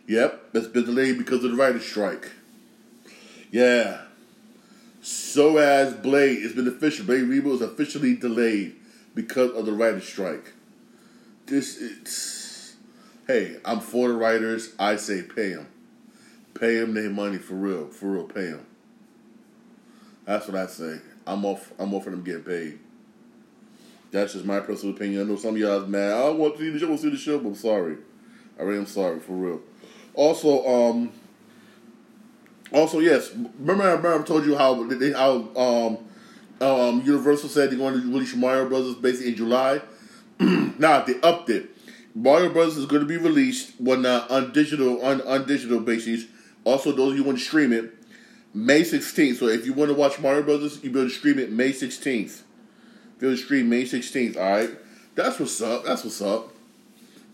Yep, 0.05 0.51
it's 0.53 0.67
been 0.67 0.85
delayed 0.85 1.17
because 1.17 1.43
of 1.43 1.49
the 1.49 1.57
writer's 1.57 1.83
strike. 1.83 2.29
Yeah. 3.49 4.03
So 5.01 5.57
as 5.57 5.95
Blade, 5.95 6.43
it's 6.43 6.53
been 6.53 6.67
official. 6.67 7.07
Blade 7.07 7.23
reboot 7.23 7.55
is 7.55 7.61
officially 7.61 8.15
delayed 8.15 8.75
because 9.15 9.49
of 9.51 9.65
the 9.65 9.71
writer's 9.71 10.07
strike. 10.07 10.53
This 11.47 11.77
is, 11.77 12.75
hey, 13.25 13.57
I'm 13.65 13.79
for 13.79 14.09
the 14.09 14.13
writers. 14.13 14.75
I 14.77 14.97
say 14.97 15.23
pay 15.23 15.53
them, 15.53 15.67
pay 16.53 16.77
them 16.77 16.93
their 16.93 17.09
money 17.09 17.39
for 17.39 17.55
real, 17.55 17.87
for 17.87 18.11
real, 18.11 18.25
pay 18.25 18.51
them. 18.51 18.67
That's 20.25 20.47
what 20.47 20.55
I 20.55 20.67
say. 20.67 20.99
I'm 21.25 21.45
off. 21.45 21.73
I'm 21.79 21.95
off 21.95 22.05
them 22.05 22.23
getting 22.23 22.43
paid. 22.43 22.79
That's 24.11 24.33
just 24.33 24.45
my 24.45 24.59
personal 24.59 24.95
opinion. 24.95 25.21
I 25.21 25.23
know 25.25 25.35
some 25.35 25.55
of 25.55 25.57
y'all 25.57 25.83
is 25.83 25.87
mad. 25.87 26.11
I 26.11 26.29
want 26.29 26.57
to 26.57 26.59
see 26.59 26.69
the 26.69 26.79
show. 26.79 26.85
I 26.85 26.89
want 26.89 27.01
to 27.01 27.07
see 27.07 27.11
the 27.11 27.21
show, 27.21 27.39
but 27.39 27.49
I'm 27.49 27.55
sorry. 27.55 27.97
I 28.59 28.63
really 28.63 28.79
am 28.79 28.85
sorry 28.87 29.19
for 29.19 29.33
real. 29.33 29.61
Also, 30.13 30.65
um, 30.67 31.11
also 32.73 32.99
yes. 32.99 33.31
Remember, 33.59 33.83
I 33.83 33.91
remember 33.91 34.19
I 34.19 34.23
told 34.23 34.45
you 34.45 34.57
how 34.57 34.83
they 34.83 35.11
how 35.11 35.47
um, 35.55 35.97
um, 36.61 37.01
Universal 37.05 37.49
said 37.49 37.69
they're 37.69 37.77
going 37.77 37.93
to 37.93 37.99
release 37.99 38.35
Mario 38.35 38.67
Brothers 38.67 38.95
basically 38.95 39.29
in 39.29 39.35
July. 39.35 39.81
nah, 40.39 41.03
they 41.03 41.19
upped 41.21 41.49
it. 41.49 41.69
Mario 42.15 42.49
Brothers 42.49 42.77
is 42.77 42.85
going 42.85 43.01
to 43.01 43.07
be 43.07 43.17
released 43.17 43.79
when 43.79 44.05
uh, 44.05 44.25
on 44.29 44.51
digital 44.51 45.01
on 45.03 45.21
on 45.21 45.45
digital 45.45 45.79
basis. 45.79 46.25
Also, 46.65 46.91
those 46.91 47.11
of 47.11 47.17
you 47.17 47.23
want 47.23 47.37
to 47.37 47.43
stream 47.43 47.71
it 47.71 47.93
May 48.53 48.81
16th. 48.81 49.35
So 49.35 49.47
if 49.47 49.65
you 49.65 49.73
want 49.73 49.89
to 49.89 49.95
watch 49.95 50.19
Mario 50.19 50.43
Brothers, 50.43 50.83
you 50.83 50.91
better 50.91 51.09
stream 51.09 51.39
it 51.39 51.51
May 51.51 51.71
16th. 51.71 52.41
Field 53.19 53.37
stream 53.37 53.69
May 53.69 53.83
16th. 53.83 54.37
All 54.37 54.49
right. 54.49 54.69
That's 55.15 55.39
what's 55.39 55.61
up. 55.61 55.85
That's 55.85 56.03
what's 56.03 56.21
up. 56.21 56.53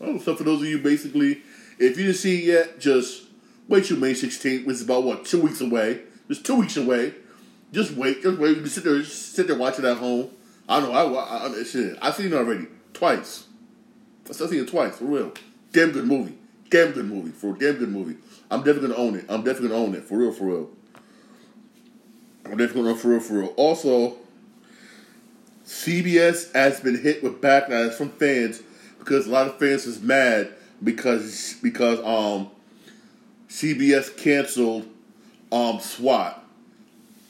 Oh, 0.02 0.17
so 0.17 0.36
for 0.36 0.43
those 0.43 0.62
of 0.62 0.67
you 0.67 0.80
basically. 0.80 1.41
If 1.78 1.98
you 1.98 2.06
didn't 2.06 2.15
see 2.15 2.38
it 2.38 2.43
yet, 2.45 2.80
just 2.80 3.24
wait 3.67 3.86
till 3.86 3.98
May 3.98 4.13
16th, 4.13 4.65
which 4.65 4.76
is 4.76 4.82
about 4.82 5.04
what, 5.04 5.26
two 5.26 5.41
weeks 5.41 5.62
away. 5.62 6.02
Just 6.28 6.45
two 6.45 6.56
weeks 6.56 6.78
away. 6.78 7.13
Just 7.71 7.91
wait. 7.91 8.24
Just 8.24 8.39
wait. 8.39 8.50
You 8.50 8.62
can 8.62 8.69
sit 8.69 8.84
there, 8.84 9.04
sit 9.04 9.48
there, 9.48 9.58
watch 9.58 9.78
it 9.78 9.86
at 9.86 9.98
home. 9.98 10.30
I 10.67 10.80
know. 10.80 10.91
I, 10.91 11.04
I, 11.04 11.48
I 11.48 11.63
shit. 11.63 11.98
I've 12.02 12.15
seen 12.15 12.28
it 12.28 12.34
already 12.34 12.67
twice. 12.93 13.45
I've 14.28 14.36
seen 14.36 14.63
it 14.63 14.67
twice 14.67 14.98
for 14.98 15.06
real. 15.06 15.34
Damn 15.71 15.91
good 15.91 16.06
movie. 16.06 16.38
Damn 16.69 16.93
good 16.93 17.06
movie. 17.06 17.32
For 17.32 17.56
a 17.56 17.60
damn 17.60 17.76
good 17.76 17.89
movie. 17.89 18.17
I'm 18.50 18.62
definitely 18.62 18.89
gonna 18.89 19.00
own 19.00 19.15
it. 19.15 19.26
I'm 19.30 19.43
definitely 19.43 19.69
gonna 19.69 19.82
own 19.82 19.95
it 19.95 20.04
for 20.04 20.17
real. 20.17 20.32
For 20.32 20.45
real. 20.45 20.69
I'm 22.45 22.58
definitely 22.58 22.84
gonna 22.84 22.89
own 22.89 22.95
it 22.95 23.02
for 23.02 23.08
real. 23.10 23.19
For 23.19 23.34
real. 23.34 23.54
Also, 23.58 24.15
CBS 25.65 26.54
has 26.54 26.80
been 26.80 27.01
hit 27.01 27.23
with 27.23 27.41
backlash 27.41 27.93
from 27.93 28.10
fans 28.10 28.62
because 28.99 29.28
a 29.28 29.30
lot 29.32 29.47
of 29.47 29.58
fans 29.58 29.86
is 29.86 30.01
mad 30.01 30.54
because 30.84 31.56
because 31.62 31.99
um 31.99 32.49
CBS 33.49 34.15
canceled 34.17 34.86
um, 35.51 35.80
SWAT. 35.80 36.43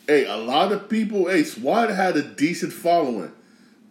Hey, 0.07 0.25
a 0.25 0.37
lot 0.37 0.71
of 0.71 0.89
people, 0.89 1.27
hey, 1.27 1.43
SWAT 1.43 1.89
had 1.89 2.17
a 2.17 2.23
decent 2.23 2.73
following. 2.73 3.31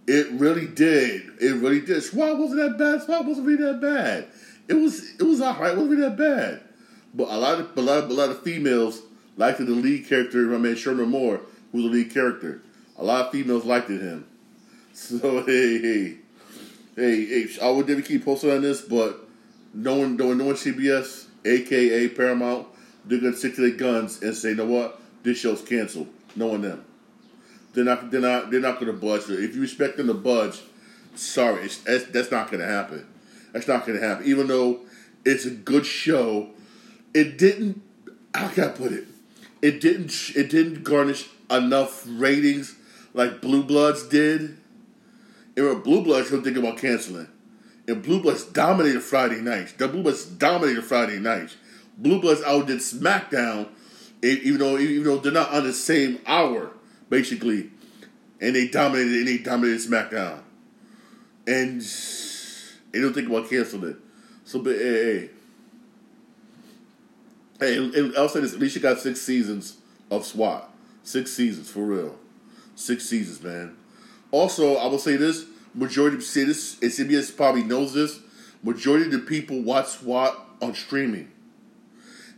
It 0.07 0.31
really 0.33 0.67
did. 0.67 1.23
It 1.41 1.55
really 1.55 1.81
did. 1.81 2.03
SWAT 2.03 2.39
wasn't 2.39 2.61
that 2.61 2.79
bad. 2.79 3.03
SWAT 3.03 3.25
wasn't 3.25 3.47
really 3.47 3.63
that 3.65 3.81
bad. 3.81 4.27
It 4.69 4.75
was 4.75 5.15
it 5.15 5.23
was 5.23 5.41
alright. 5.41 5.77
Wasn't 5.77 5.91
really 5.91 6.03
that 6.03 6.17
bad. 6.17 6.61
But 7.15 7.29
a 7.29 7.37
lot 7.37 7.61
of 7.61 7.77
a 7.77 7.81
lot 7.81 8.05
of, 8.05 8.11
a 8.11 8.15
lot 8.15 8.31
of 8.31 8.43
females 8.43 9.01
liked 9.37 9.59
the 9.59 9.65
lead 9.65 10.07
character, 10.09 10.43
my 10.43 10.59
man 10.59 10.75
Shemar 10.75 11.09
Moore, 11.09 11.41
who 11.73 11.79
was 11.79 11.87
the 11.87 11.99
lead 11.99 12.13
character. 12.13 12.63
A 12.97 13.05
lot 13.05 13.27
of 13.27 13.33
females 13.33 13.65
liked 13.65 13.89
him. 13.89 14.27
So 15.05 15.43
hey, 15.45 15.81
hey, 15.81 16.17
hey, 16.95 17.27
hey 17.27 17.49
I 17.61 17.69
would 17.69 17.89
definitely 17.89 18.17
keep 18.17 18.25
posting 18.25 18.53
on 18.53 18.63
this, 18.63 18.81
but 18.81 19.27
one, 19.73 20.17
no 20.17 20.27
one 20.29 20.39
CBS 20.39 21.27
aka 21.45 22.09
Paramount, 22.09 22.69
they're 23.05 23.21
gonna 23.21 23.37
stick 23.37 23.57
to 23.57 23.61
their 23.63 23.77
guns 23.77 24.23
and 24.23 24.37
say, 24.37 24.51
you 24.51 24.55
know 24.55 24.67
what, 24.67 25.01
this 25.25 25.39
show's 25.39 25.63
canceled. 25.63 26.09
Knowing 26.37 26.63
them, 26.63 26.85
they're 27.73 27.85
not, 27.85 28.11
they're 28.11 28.21
not, 28.21 28.51
they're 28.51 28.61
not 28.61 28.79
gonna 28.79 28.93
budge. 28.93 29.29
If 29.29 29.57
you 29.57 29.65
expect 29.65 29.97
them 29.97 30.07
to 30.07 30.15
budge, 30.15 30.61
sorry, 31.17 31.69
that's, 31.85 32.05
that's 32.05 32.31
not 32.31 32.51
gonna 32.51 32.65
happen. 32.65 33.07
That's 33.53 33.67
not 33.67 33.87
gonna 33.87 34.01
happen. 34.01 34.27
Even 34.27 34.47
though 34.47 34.81
it's 35.25 35.45
a 35.45 35.51
good 35.51 35.87
show, 35.87 36.51
it 37.13 37.37
didn't. 37.37 37.83
How 38.33 38.49
can 38.49 38.65
I 38.65 38.69
put 38.69 38.93
it? 38.93 39.07
It 39.61 39.81
didn't. 39.81 40.13
It 40.37 40.51
didn't 40.51 40.83
garnish 40.85 41.29
enough 41.51 42.05
ratings 42.07 42.77
like 43.13 43.41
Blue 43.41 43.63
Bloods 43.63 44.05
did. 44.05 44.57
And 45.57 45.83
Blue 45.83 46.03
Bloods, 46.03 46.31
you're 46.31 46.43
thinking 46.43 46.65
about 46.65 46.79
canceling 46.79 47.29
and 47.87 48.03
Blue 48.03 48.21
Bloods 48.21 48.45
dominated 48.45 49.03
Friday 49.03 49.41
nights. 49.41 49.73
The 49.73 49.89
Blue 49.89 50.03
Bloods 50.03 50.25
dominated 50.25 50.85
Friday 50.85 51.19
nights. 51.19 51.57
Blue 51.99 52.21
Bloods 52.21 52.43
outdid 52.43 52.79
SmackDown, 52.79 53.69
even 54.23 54.59
though 54.59 54.79
even 54.79 55.05
though 55.05 55.19
they're 55.19 55.33
not 55.33 55.53
on 55.53 55.65
the 55.65 55.73
same 55.73 56.19
hour, 56.27 56.71
basically, 57.09 57.71
and 58.41 58.57
they 58.57 58.69
dominated 58.69 59.19
and 59.19 59.29
they 59.29 59.39
dominated 59.39 59.81
SmackDown, 59.81 60.41
and 61.47 61.81
they 62.93 63.01
don't 63.01 63.13
think 63.13 63.29
about 63.29 63.49
canceling 63.49 63.91
it. 63.91 63.97
So, 64.45 64.61
but 64.61 64.77
hey, 64.77 65.31
hey, 67.61 67.75
hey, 67.75 67.77
and 67.77 68.17
I'll 68.17 68.29
say 68.29 68.41
this: 68.41 68.55
at 68.55 68.61
least 68.61 68.75
you 68.75 68.83
got 68.83 68.99
six 68.99 69.21
seasons 69.21 69.77
of 70.11 70.25
SWAT, 70.25 70.69
six 71.03 71.33
seasons 71.33 71.71
for 71.71 71.85
real, 71.85 72.19
six 72.75 73.05
seasons, 73.05 73.43
man. 73.43 73.77
Also, 74.35 74.75
I 74.79 74.87
will 74.89 74.99
say 74.99 75.15
this: 75.15 75.45
majority 75.75 76.17
of 76.17 76.25
cities, 76.25 76.77
CBS 76.81 77.37
probably 77.37 77.63
knows 77.63 77.95
this, 77.95 78.19
majority 78.65 79.05
of 79.05 79.13
the 79.13 79.21
people 79.21 79.63
watch 79.63 79.87
SWAT 79.87 80.37
on 80.61 80.75
streaming. 80.75 81.31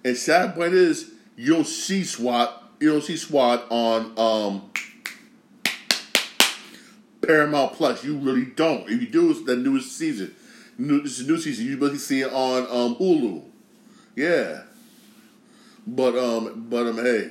And 0.05 0.15
sad 0.15 0.55
point 0.55 0.75
is, 0.75 1.13
you 1.37 1.55
don't 1.55 1.67
see 1.67 2.05
SWAT, 2.05 2.65
you 2.81 2.93
don't 2.93 3.03
see 3.03 3.17
SWAT 3.17 3.65
on 3.71 4.13
um, 4.19 4.71
Paramount 7.23 7.73
Plus. 7.73 8.05
You 8.05 8.19
really 8.19 8.45
don't. 8.45 8.83
If 8.91 9.01
you 9.01 9.09
do, 9.09 9.31
it's 9.31 9.45
the 9.45 9.57
newest 9.57 9.97
season. 9.97 10.35
New, 10.77 11.01
this 11.01 11.19
is 11.19 11.27
new 11.27 11.39
season. 11.39 11.65
You 11.65 11.79
basically 11.79 11.99
see 12.01 12.21
it 12.21 12.31
on 12.31 12.65
um, 12.65 12.97
Hulu. 12.97 13.43
Yeah. 14.15 14.65
But 15.87 16.15
um, 16.15 16.67
but 16.69 16.89
um, 16.89 16.97
hey, 16.97 17.31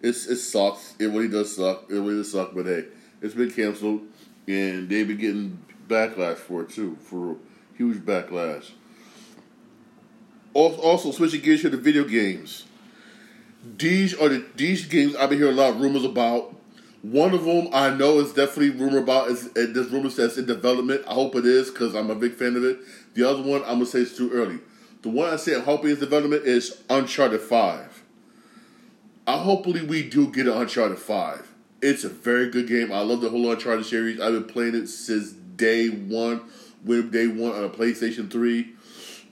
it's 0.00 0.26
it 0.28 0.36
sucks. 0.36 0.94
It 0.98 1.08
really 1.08 1.28
does 1.28 1.54
suck. 1.54 1.90
It 1.90 1.94
really 1.94 2.16
does 2.16 2.32
suck. 2.32 2.54
But 2.54 2.64
hey, 2.64 2.84
it's 3.24 3.34
been 3.34 3.50
canceled 3.50 4.02
and 4.46 4.88
they've 4.90 5.08
been 5.08 5.16
getting 5.16 5.58
backlash 5.88 6.36
for 6.36 6.62
it 6.62 6.68
too, 6.68 6.96
for 7.00 7.36
huge 7.76 7.98
backlash. 7.98 8.70
Also, 10.52 11.10
switching 11.10 11.40
gears 11.40 11.62
to 11.62 11.70
the 11.70 11.78
video 11.78 12.04
games. 12.04 12.66
These 13.78 14.14
are 14.14 14.28
the 14.28 14.44
these 14.54 14.84
games 14.84 15.16
I've 15.16 15.30
been 15.30 15.38
hearing 15.38 15.54
a 15.54 15.60
lot 15.60 15.70
of 15.70 15.80
rumors 15.80 16.04
about. 16.04 16.54
One 17.00 17.34
of 17.34 17.44
them 17.44 17.68
I 17.72 17.90
know 17.90 18.20
is 18.20 18.32
definitely 18.34 18.70
rumor 18.70 18.98
about 18.98 19.28
is 19.28 19.46
uh, 19.48 19.66
there's 19.72 19.88
rumors 19.90 20.16
that's 20.16 20.36
in 20.36 20.46
development. 20.46 21.02
I 21.08 21.14
hope 21.14 21.34
it 21.34 21.46
is 21.46 21.70
because 21.70 21.94
I'm 21.94 22.10
a 22.10 22.14
big 22.14 22.34
fan 22.34 22.56
of 22.56 22.64
it. 22.64 22.78
The 23.14 23.28
other 23.28 23.42
one 23.42 23.62
I'm 23.62 23.78
gonna 23.78 23.86
say 23.86 24.00
it's 24.00 24.16
too 24.16 24.30
early. 24.32 24.60
The 25.02 25.08
one 25.08 25.30
I 25.30 25.36
say 25.36 25.54
I'm 25.54 25.62
hoping 25.62 25.90
is 25.90 25.98
development 25.98 26.44
is 26.44 26.82
Uncharted 26.90 27.40
Five. 27.40 28.02
I 29.26 29.38
hopefully 29.38 29.82
we 29.82 30.08
do 30.08 30.30
get 30.30 30.46
an 30.46 30.52
Uncharted 30.52 30.98
Five. 30.98 31.53
It's 31.84 32.04
a 32.04 32.08
very 32.08 32.48
good 32.48 32.66
game. 32.66 32.92
I 32.92 33.00
love 33.00 33.20
the 33.20 33.28
whole 33.28 33.50
Uncharted 33.50 33.84
series. 33.84 34.20
I've 34.20 34.32
been 34.32 34.44
playing 34.44 34.74
it 34.74 34.86
since 34.86 35.32
day 35.32 35.88
one, 35.88 36.40
when 36.82 37.10
day 37.10 37.26
one 37.26 37.52
on 37.52 37.64
a 37.64 37.68
PlayStation 37.68 38.30
3. 38.30 38.68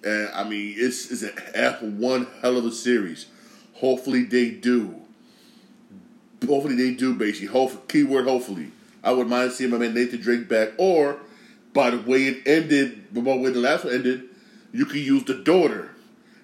And 0.04 0.28
I 0.34 0.44
mean, 0.48 0.74
it's, 0.76 1.10
it's 1.10 1.22
a 1.22 1.72
one 1.80 2.26
hell 2.42 2.58
of 2.58 2.66
a 2.66 2.72
series. 2.72 3.26
Hopefully, 3.74 4.24
they 4.24 4.50
do 4.50 5.02
hopefully 6.46 6.74
they 6.74 6.94
do, 6.94 7.14
basically. 7.14 7.48
Hope, 7.48 7.88
keyword 7.88 8.26
hopefully. 8.26 8.70
I 9.02 9.12
would 9.12 9.28
mind 9.28 9.52
seeing 9.52 9.70
my 9.70 9.78
man 9.78 9.94
Nathan 9.94 10.20
Drake 10.20 10.48
back. 10.48 10.70
Or, 10.78 11.18
by 11.72 11.90
the 11.90 11.98
way 11.98 12.24
it 12.24 12.46
ended, 12.46 13.12
by 13.14 13.20
the 13.20 13.36
way 13.36 13.50
the 13.50 13.60
last 13.60 13.84
one 13.84 13.94
ended, 13.94 14.24
you 14.72 14.86
could 14.86 15.00
use 15.00 15.24
the 15.24 15.34
daughter. 15.34 15.90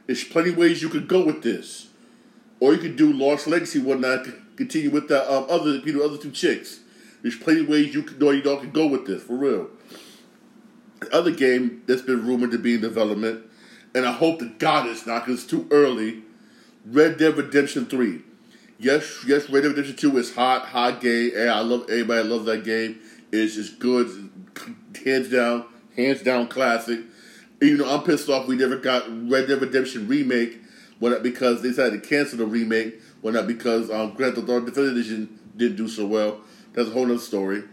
There's 0.07 0.25
plenty 0.25 0.51
ways 0.51 0.83
you 0.83 0.89
could 0.89 1.09
go 1.09 1.25
with 1.25 1.43
this. 1.43 1.89
Or 2.61 2.73
you 2.73 2.79
could 2.79 2.97
do 2.97 3.13
Lost 3.13 3.47
Legacy, 3.47 3.79
whatnot, 3.79 4.27
continue 4.59 4.91
with 4.91 5.09
the 5.09 5.33
um, 5.33 5.47
other, 5.49 5.77
you 5.77 5.95
know, 5.95 6.05
other 6.05 6.19
two 6.19 6.33
chicks. 6.33 6.81
There's 7.23 7.39
plenty 7.39 7.61
of 7.61 7.69
ways 7.69 7.95
you 7.95 8.03
could, 8.03 8.21
you 8.21 8.43
know, 8.43 8.57
could 8.59 8.73
go 8.73 8.87
with 8.87 9.07
this, 9.07 9.23
for 9.23 9.37
real. 9.37 9.71
The 11.01 11.15
other 11.15 11.31
game 11.31 11.83
that's 11.87 12.03
been 12.03 12.27
rumored 12.27 12.51
to 12.51 12.59
be 12.59 12.75
in 12.75 12.81
development, 12.81 13.47
and 13.95 14.05
I 14.05 14.13
hope 14.13 14.41
to 14.41 14.51
God 14.59 14.87
it's 14.87 15.07
not 15.07 15.25
because 15.25 15.43
it's 15.43 15.51
too 15.51 15.67
early. 15.71 16.23
Red 16.85 17.19
Dead 17.19 17.37
Redemption 17.37 17.87
Three. 17.87 18.23
Yes, 18.79 19.25
yes, 19.27 19.49
Red 19.49 19.63
Dead 19.63 19.69
Redemption 19.69 19.97
Two 19.97 20.19
is 20.19 20.35
hot, 20.35 20.67
hot 20.67 21.01
game. 21.01 21.31
And 21.37 21.51
I 21.51 21.61
love 21.61 21.83
everybody 21.89 22.29
loves 22.29 22.47
that 22.47 22.65
game. 22.65 22.99
It's 23.31 23.55
just 23.55 23.79
good, 23.79 24.31
hands 25.05 25.31
down, 25.31 25.67
hands 25.97 26.23
down 26.23 26.49
classic. 26.49 27.01
You 27.61 27.77
know, 27.77 27.89
I'm 27.89 28.03
pissed 28.03 28.29
off 28.29 28.49
we 28.49 28.57
never 28.57 28.77
got 28.77 29.05
Red 29.31 29.47
Dead 29.47 29.61
Redemption 29.61 30.09
remake. 30.09 30.63
Not 31.01 31.23
because 31.23 31.63
they 31.63 31.69
decided 31.69 32.03
to 32.03 32.09
cancel 32.09 32.39
the 32.39 32.47
remake. 32.47 33.01
Well, 33.23 33.35
not 33.35 33.47
because 33.47 33.91
um, 33.91 34.15
Grand 34.15 34.35
Theft 34.35 34.49
Auto 34.49 34.67
Definitive 34.67 34.97
Edition 34.97 35.39
didn't 35.57 35.77
do 35.77 35.89
so 35.89 36.07
well. 36.07 36.41
That's 36.73 36.89
a 36.89 36.93
whole 36.93 37.05
other 37.05 37.19
story. 37.19 37.65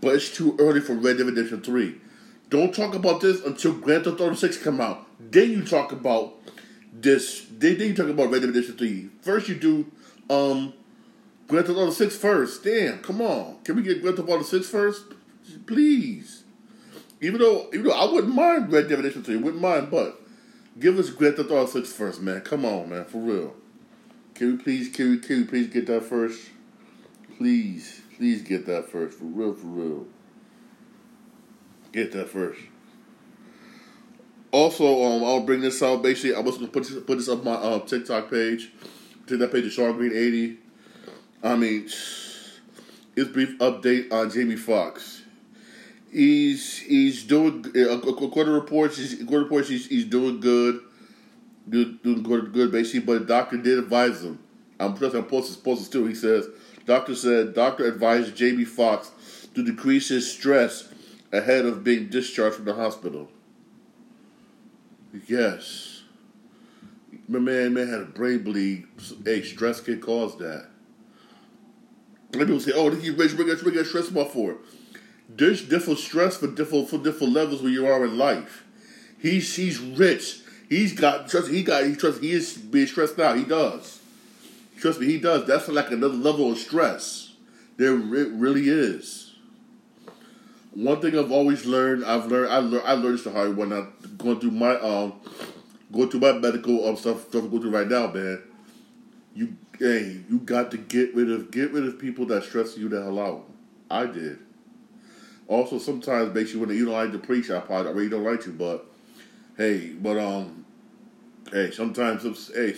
But 0.00 0.14
it's 0.14 0.34
too 0.34 0.56
early 0.58 0.80
for 0.80 0.94
Red 0.94 1.18
Dead 1.18 1.26
Redemption 1.26 1.60
3. 1.60 1.94
Don't 2.48 2.74
talk 2.74 2.94
about 2.94 3.20
this 3.20 3.44
until 3.44 3.72
Grand 3.74 4.04
Theft 4.04 4.20
Auto 4.20 4.34
6 4.34 4.56
come 4.58 4.80
out. 4.80 5.06
Then 5.18 5.50
you 5.50 5.64
talk 5.64 5.92
about 5.92 6.34
this. 6.92 7.46
Then, 7.50 7.78
then 7.78 7.88
you 7.88 7.94
talk 7.94 8.08
about 8.08 8.30
Red 8.30 8.40
Dead 8.40 8.48
Redemption 8.48 8.76
3. 8.76 9.08
First 9.22 9.48
you 9.48 9.54
do 9.56 9.90
um, 10.28 10.72
Grand 11.48 11.66
Theft 11.66 11.78
Auto 11.78 11.90
6 11.90 12.16
first. 12.16 12.64
Damn, 12.64 12.98
come 13.00 13.20
on. 13.20 13.58
Can 13.64 13.76
we 13.76 13.82
get 13.82 14.02
Grand 14.02 14.16
Theft 14.16 14.28
Auto 14.28 14.42
6 14.42 14.68
first? 14.68 15.02
Please. 15.66 16.44
Even 17.20 17.40
though, 17.40 17.66
even 17.68 17.84
though 17.84 17.92
I 17.92 18.10
wouldn't 18.10 18.34
mind 18.34 18.72
Red 18.72 18.88
Dead 18.88 18.96
Redemption 18.96 19.22
3, 19.22 19.36
wouldn't 19.36 19.62
mind, 19.62 19.90
but 19.90 20.20
give 20.78 20.98
us 20.98 21.10
Grand 21.10 21.36
Theft 21.36 21.50
Auto 21.50 21.66
6 21.66 21.92
first, 21.92 22.20
man. 22.22 22.40
Come 22.40 22.64
on, 22.64 22.90
man, 22.90 23.04
for 23.04 23.18
real. 23.18 23.54
Can 24.40 24.56
we 24.56 24.62
please, 24.62 24.88
can 24.88 25.10
we, 25.10 25.18
can 25.18 25.40
we 25.40 25.44
please 25.44 25.66
get 25.66 25.86
that 25.88 26.02
first? 26.02 26.48
Please, 27.36 28.00
please 28.16 28.40
get 28.40 28.64
that 28.64 28.88
first, 28.88 29.18
for 29.18 29.26
real, 29.26 29.52
for 29.52 29.66
real. 29.66 30.06
Get 31.92 32.12
that 32.12 32.30
first. 32.30 32.58
Also, 34.50 35.04
um, 35.04 35.22
I'll 35.24 35.42
bring 35.42 35.60
this 35.60 35.82
out. 35.82 36.02
Basically, 36.02 36.34
I 36.34 36.40
was 36.40 36.56
gonna 36.56 36.68
put 36.68 36.84
this, 36.84 37.02
put 37.02 37.18
this 37.18 37.28
up 37.28 37.44
my 37.44 37.52
uh, 37.52 37.80
TikTok 37.80 38.30
page. 38.30 38.72
Take 39.26 39.40
that 39.40 39.52
page 39.52 39.66
of 39.66 39.72
Shawn 39.72 39.94
Green 39.98 40.16
eighty. 40.16 40.56
I 41.42 41.54
mean, 41.56 41.84
it's 41.84 43.28
brief 43.34 43.58
update 43.58 44.10
on 44.10 44.30
Jamie 44.30 44.56
Foxx. 44.56 45.20
He's 46.10 46.78
he's 46.78 47.24
doing 47.24 47.66
according 47.76 48.46
to 48.46 48.52
reports. 48.52 48.96
He's, 48.96 49.20
according 49.20 49.28
to 49.28 49.44
reports, 49.44 49.68
he's, 49.68 49.86
he's 49.86 50.06
doing 50.06 50.40
good, 50.40 50.80
good 51.68 52.02
doing 52.02 52.22
good, 52.22 52.52
good 52.52 52.72
basically. 52.72 53.00
But 53.00 53.20
the 53.20 53.26
doctor 53.26 53.56
did 53.56 53.78
advise 53.78 54.22
him. 54.22 54.38
I'm 54.78 54.94
plus 54.94 55.14
I'm 55.14 55.24
posting 55.24 55.54
supposed 55.54 55.92
too. 55.92 56.06
He 56.06 56.14
says 56.14 56.48
doctor 56.86 57.14
said 57.14 57.54
doctor 57.54 57.86
advised 57.86 58.34
Jamie 58.36 58.64
Foxx 58.64 59.10
to 59.54 59.64
decrease 59.64 60.08
his 60.08 60.30
stress 60.30 60.88
ahead 61.32 61.66
of 61.66 61.84
being 61.84 62.08
discharged 62.08 62.56
from 62.56 62.64
the 62.64 62.74
hospital. 62.74 63.28
Yes. 65.26 66.02
My 67.28 67.38
man, 67.38 67.74
man 67.74 67.88
had 67.88 68.00
a 68.00 68.06
brain 68.06 68.42
bleed. 68.42 68.86
Hey, 69.24 69.42
stress 69.42 69.80
can 69.80 70.00
cause 70.00 70.36
that. 70.38 70.66
People 72.32 72.60
say, 72.60 72.72
"Oh, 72.74 72.90
you 72.92 73.14
rich, 73.14 73.32
rich, 73.32 73.62
rich, 73.62 73.86
stress 73.86 74.10
more 74.10 74.28
for." 74.28 74.56
There's 75.28 75.62
different 75.62 75.98
stress 75.98 76.36
for 76.36 76.46
different 76.48 76.88
for 76.88 76.98
different 76.98 77.32
levels 77.32 77.62
where 77.62 77.70
you 77.70 77.86
are 77.86 78.04
in 78.04 78.18
life. 78.18 78.64
He's 79.18 79.54
he's 79.56 79.78
rich. 79.78 80.39
He's 80.70 80.94
got 80.94 81.28
trust. 81.28 81.48
He 81.50 81.64
got 81.64 81.84
he 81.84 81.96
trust. 81.96 82.22
He 82.22 82.30
is 82.30 82.56
being 82.56 82.86
stressed 82.86 83.18
out. 83.18 83.36
He 83.36 83.44
does. 83.44 84.00
Trust 84.78 85.00
me, 85.00 85.06
he 85.06 85.18
does. 85.18 85.46
That's 85.46 85.68
like 85.68 85.90
another 85.90 86.14
level 86.14 86.52
of 86.52 86.58
stress. 86.58 87.34
There 87.76 87.94
it 87.94 88.30
really 88.32 88.68
is. 88.68 89.34
One 90.72 91.00
thing 91.00 91.18
I've 91.18 91.32
always 91.32 91.66
learned, 91.66 92.04
I've 92.04 92.26
learned, 92.26 92.52
I 92.52 92.58
learned, 92.58 92.86
I 92.86 92.92
learned 92.92 93.14
this 93.14 93.24
the 93.24 93.32
hard 93.32 93.50
way 93.50 93.54
when 93.66 93.72
I'm 93.72 93.92
going 94.16 94.38
through 94.38 94.52
my 94.52 94.78
um, 94.78 95.14
going 95.92 96.08
through 96.08 96.20
my 96.20 96.32
medical 96.32 96.88
um 96.88 96.96
stuff, 96.96 97.28
stuff 97.28 97.42
I'm 97.42 97.50
going 97.50 97.62
through 97.62 97.72
right 97.72 97.88
now, 97.88 98.06
man. 98.06 98.42
You, 99.34 99.56
hey, 99.78 100.20
you 100.30 100.38
got 100.38 100.70
to 100.70 100.78
get 100.78 101.14
rid 101.14 101.30
of 101.30 101.50
get 101.50 101.72
rid 101.72 101.84
of 101.84 101.98
people 101.98 102.26
that 102.26 102.44
stress 102.44 102.78
you 102.78 102.88
the 102.88 103.02
hell 103.02 103.18
out. 103.18 103.50
I 103.90 104.06
did. 104.06 104.38
Also, 105.48 105.78
sometimes 105.78 106.32
basically 106.32 106.60
when 106.60 106.76
you 106.76 106.84
don't 106.84 106.94
like 106.94 107.10
to 107.10 107.18
preach, 107.18 107.50
I 107.50 107.58
probably 107.58 107.88
I 107.88 107.94
really 107.94 108.08
don't 108.08 108.24
like 108.24 108.46
you, 108.46 108.52
but 108.52 108.86
hey, 109.56 109.88
but 109.88 110.16
um, 110.16 110.59
hey, 111.50 111.70
sometimes 111.70 112.50
hey, 112.54 112.74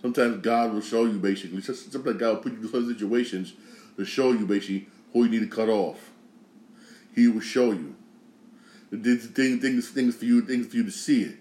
sometimes 0.00 0.42
God 0.42 0.72
will 0.72 0.80
show 0.80 1.04
you 1.04 1.18
basically. 1.18 1.60
Sometimes 1.60 2.18
God 2.18 2.34
will 2.34 2.42
put 2.42 2.52
you 2.52 2.60
in 2.60 2.68
some 2.68 2.88
situations 2.88 3.54
to 3.96 4.04
show 4.04 4.32
you 4.32 4.46
basically 4.46 4.88
who 5.12 5.24
you 5.24 5.30
need 5.30 5.50
to 5.50 5.54
cut 5.54 5.68
off. 5.68 6.10
He 7.14 7.28
will 7.28 7.40
show 7.40 7.72
you. 7.72 7.94
Things, 8.90 9.26
things, 9.26 9.88
things 9.90 10.14
for 10.14 10.24
you, 10.24 10.42
things 10.42 10.68
for 10.68 10.76
you 10.76 10.84
to 10.84 10.90
see 10.90 11.22
it. 11.22 11.36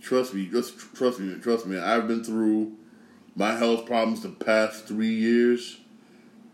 Trust 0.00 0.34
me, 0.34 0.46
just 0.46 0.78
trust 0.94 1.20
me, 1.20 1.38
trust 1.40 1.66
me. 1.66 1.78
I've 1.78 2.06
been 2.08 2.24
through 2.24 2.76
my 3.36 3.54
health 3.56 3.86
problems 3.86 4.22
the 4.22 4.28
past 4.28 4.86
three 4.86 5.14
years, 5.14 5.78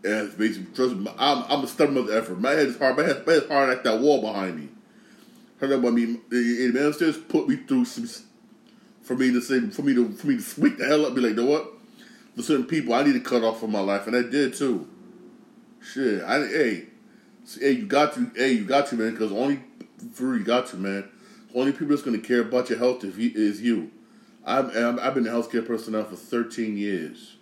and 0.03 0.37
basically 0.37 0.73
trust 0.73 0.95
me. 0.95 1.11
I'm, 1.17 1.43
I'm 1.49 1.63
a 1.63 1.67
stubborn 1.67 1.97
of 1.97 2.07
the 2.07 2.17
effort. 2.17 2.39
My 2.39 2.51
head 2.51 2.67
is 2.67 2.77
hard. 2.77 2.97
My 2.97 3.03
head, 3.03 3.25
my 3.25 3.33
head 3.33 3.43
is 3.43 3.49
hard 3.49 3.69
like 3.69 3.83
that 3.83 3.99
wall 3.99 4.21
behind 4.21 4.57
me. 4.57 4.69
Heard 5.59 5.83
me? 5.83 6.17
And 6.31 6.73
man, 6.73 6.93
just 6.97 7.27
put 7.27 7.47
me 7.47 7.55
through 7.55 7.85
some 7.85 8.07
for 9.11 9.17
me 9.17 9.31
to 9.31 9.41
say 9.41 9.59
for 9.69 9.81
me 9.81 9.93
to 9.93 10.09
for 10.13 10.27
me 10.27 10.37
to 10.37 10.61
wake 10.61 10.77
the 10.77 10.85
hell 10.85 11.05
up. 11.05 11.13
Be 11.13 11.21
like, 11.21 11.31
you 11.31 11.35
know 11.35 11.45
what? 11.45 11.73
For 12.35 12.43
certain 12.43 12.65
people, 12.65 12.93
I 12.93 13.03
need 13.03 13.13
to 13.13 13.19
cut 13.19 13.43
off 13.43 13.59
from 13.59 13.71
my 13.71 13.81
life, 13.81 14.07
and 14.07 14.15
I 14.15 14.21
did 14.21 14.53
too. 14.53 14.87
Shit, 15.81 16.23
I 16.23 16.39
hey 16.47 16.85
hey, 17.59 17.71
you 17.71 17.85
got 17.85 18.13
to, 18.13 18.31
hey, 18.35 18.53
you 18.53 18.65
got 18.65 18.87
to, 18.87 18.95
man, 18.95 19.11
because 19.11 19.31
only 19.31 19.61
for 20.13 20.35
you 20.37 20.43
got 20.43 20.67
to, 20.67 20.77
man. 20.77 21.09
Only 21.53 21.71
people 21.71 21.89
that's 21.89 22.03
to 22.03 22.17
care 22.19 22.41
about 22.41 22.69
your 22.69 22.79
health 22.79 23.03
if 23.03 23.17
is 23.17 23.61
you. 23.61 23.91
I'm, 24.45 24.69
I'm, 24.69 24.99
I've 24.99 25.13
been 25.13 25.27
a 25.27 25.31
healthcare 25.31 25.65
personnel 25.65 26.05
for 26.05 26.15
13 26.15 26.77
years. 26.77 27.35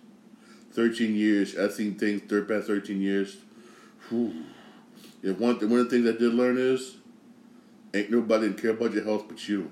13 0.72 1.14
years. 1.14 1.56
I've 1.56 1.72
seen 1.72 1.94
things 1.94 2.22
third 2.22 2.48
past 2.48 2.66
13 2.66 3.00
years. 3.00 3.36
Whew. 4.08 4.44
If 5.22 5.38
one, 5.38 5.56
one 5.56 5.80
of 5.80 5.90
the 5.90 5.90
things 5.90 6.08
I 6.08 6.18
did 6.18 6.34
learn 6.34 6.58
is, 6.58 6.96
ain't 7.94 8.10
nobody 8.10 8.52
care 8.52 8.70
about 8.70 8.92
your 8.92 9.04
health 9.04 9.26
but 9.28 9.48
you. 9.48 9.70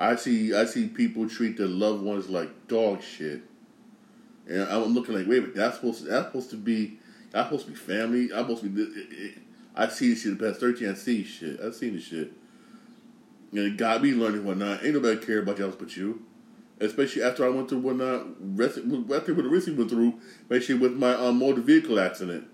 I 0.00 0.16
see 0.16 0.52
I 0.52 0.64
see 0.64 0.88
people 0.88 1.28
treat 1.28 1.56
their 1.56 1.68
loved 1.68 2.02
ones 2.02 2.28
like 2.28 2.66
dog 2.66 3.02
shit, 3.02 3.42
and 4.48 4.62
I'm 4.62 4.94
looking 4.94 5.14
like, 5.14 5.28
wait, 5.28 5.40
but 5.40 5.54
that's 5.54 5.76
supposed 5.76 6.02
to, 6.02 6.08
that's 6.08 6.26
supposed 6.26 6.50
to 6.50 6.56
be 6.56 6.98
I'm 7.32 7.44
supposed 7.44 7.66
to 7.66 7.72
be 7.72 7.76
family. 7.76 8.32
I'm 8.32 8.42
supposed 8.44 8.62
to 8.62 8.68
be. 8.68 8.82
It, 8.82 9.12
it, 9.12 9.38
I 9.74 9.88
see 9.88 10.10
this 10.10 10.22
shit 10.22 10.36
the 10.38 10.48
past 10.48 10.60
13. 10.60 10.88
I 10.88 10.94
see 10.94 11.24
shit. 11.24 11.60
I've 11.60 11.74
seen 11.74 11.94
this 11.94 12.04
shit. 12.04 12.32
And 13.52 13.60
it 13.60 13.76
got 13.76 14.02
me 14.02 14.12
learning 14.12 14.44
whatnot. 14.44 14.84
Ain't 14.84 14.94
nobody 14.94 15.24
care 15.24 15.40
about 15.40 15.58
y'all 15.58 15.70
but 15.70 15.96
you. 15.96 16.22
Especially 16.80 17.22
after 17.22 17.44
I 17.44 17.50
went 17.50 17.68
through 17.68 17.80
whatnot, 17.80 18.26
after 18.62 18.80
what 18.82 19.26
the 19.26 19.48
recently 19.48 19.78
went 19.78 19.90
through, 19.90 20.18
especially 20.42 20.76
with 20.76 20.94
my 20.94 21.12
um, 21.14 21.38
motor 21.38 21.60
vehicle 21.60 22.00
accident. 22.00 22.48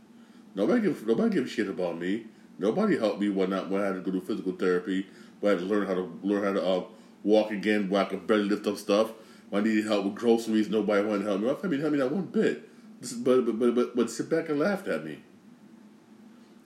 Nobody 0.55 0.83
give 0.83 1.07
nobody 1.07 1.35
give 1.35 1.45
a 1.45 1.49
shit 1.49 1.69
about 1.69 1.99
me. 1.99 2.27
Nobody 2.59 2.99
helped 2.99 3.21
me 3.21 3.29
whatnot 3.29 3.71
when 3.71 3.83
I 3.83 3.87
had 3.87 3.95
to 3.95 4.01
go 4.01 4.11
to 4.11 4.21
physical 4.21 4.53
therapy. 4.53 5.07
When 5.41 5.53
I 5.53 5.57
had 5.57 5.67
to 5.67 5.73
learn 5.73 5.87
how 5.87 5.95
to 5.95 6.19
learn 6.23 6.43
how 6.43 6.53
to 6.53 6.67
uh, 6.67 6.85
walk 7.27 7.51
again. 7.51 7.91
When 7.91 8.01
I 8.01 8.05
could 8.05 8.27
barely 8.27 8.45
lift 8.45 8.67
up 8.67 8.79
stuff. 8.79 9.13
When 9.51 9.63
I 9.63 9.67
needed 9.67 9.87
help 9.87 10.05
with 10.05 10.15
groceries, 10.15 10.69
nobody 10.69 11.07
wanted 11.07 11.25
to 11.25 11.29
help 11.29 11.41
me. 11.41 11.49
My 11.49 11.55
family 11.55 11.79
helped 11.81 11.93
me 11.93 11.99
not 11.99 12.13
one 12.13 12.27
bit. 12.27 12.69
But 13.01 13.45
but 13.45 13.59
but 13.59 13.75
but, 13.75 13.97
but 13.97 14.11
sit 14.11 14.31
back 14.31 14.49
and 14.49 14.59
laughed 14.59 14.89
at 14.89 15.05
me. 15.05 15.19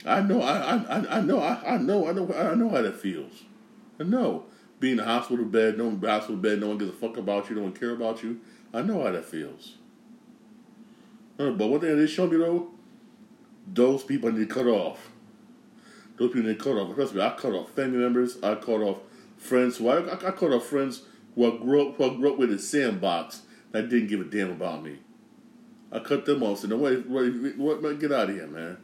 I 0.07 0.21
know 0.21 0.41
I 0.41 0.77
I 0.77 1.19
I 1.19 1.21
know 1.21 1.41
I, 1.41 1.75
I 1.75 1.77
know 1.77 2.09
I 2.09 2.13
know 2.13 2.33
I 2.33 2.55
know 2.55 2.69
how 2.69 2.83
that 2.83 2.97
feels. 2.97 3.43
I 3.99 4.05
know 4.05 4.45
being 4.79 4.95
in 4.95 5.01
a 5.01 5.05
hospital 5.05 5.45
bed, 5.45 5.77
no 5.77 5.91
hospital 5.91 6.37
bed, 6.37 6.61
no 6.61 6.69
one 6.69 6.79
gives 6.79 6.91
a 6.91 6.95
fuck 6.95 7.19
about 7.19 7.51
you, 7.51 7.57
no 7.57 7.63
one 7.63 7.73
care 7.73 7.91
about 7.91 8.23
you. 8.23 8.41
I 8.73 8.83
know 8.83 9.03
how 9.03 9.11
that 9.11 9.27
feels. 9.27 9.77
Uh, 11.39 11.51
but 11.51 11.67
one 11.67 11.81
thing 11.81 11.99
they 11.99 12.07
showed 12.07 12.33
me 12.33 12.39
though, 12.39 12.71
those 13.67 14.03
people 14.03 14.33
need 14.33 14.49
to 14.49 14.55
cut 14.55 14.67
off. 14.67 15.11
Those 16.17 16.33
people 16.33 16.49
need 16.49 16.59
to 16.59 16.65
cut 16.65 16.77
off. 16.77 16.95
Trust 16.95 17.15
me, 17.15 17.21
I 17.21 17.31
cut 17.31 17.53
off 17.53 17.71
family 17.73 17.99
members. 17.99 18.43
I 18.43 18.55
cut 18.55 18.81
off 18.81 18.99
friends 19.41 19.79
who 19.79 19.89
I, 19.89 19.99
I, 19.99 20.13
I 20.15 20.31
cut 20.31 20.53
off 20.53 20.67
friends 20.67 21.03
who 21.35 21.47
I 21.47 21.57
grew 21.57 21.89
up 21.89 21.97
who 21.97 22.05
I 22.05 22.17
grew 22.17 22.33
up 22.33 22.39
with 22.39 22.53
in 22.53 22.59
sandbox 22.59 23.43
that 23.73 23.89
didn't 23.89 24.09
give 24.09 24.21
a 24.21 24.25
damn 24.25 24.51
about 24.51 24.85
me. 24.85 24.99
I 25.91 25.99
cut 25.99 26.25
them 26.25 26.43
off. 26.43 26.61
Said, 26.61 26.71
no, 26.71 26.77
wait, 26.77 27.07
what, 27.09 27.83
wait, 27.83 27.99
get 27.99 28.13
out 28.13 28.31
of 28.31 28.37
here, 28.37 28.47
man. 28.47 28.77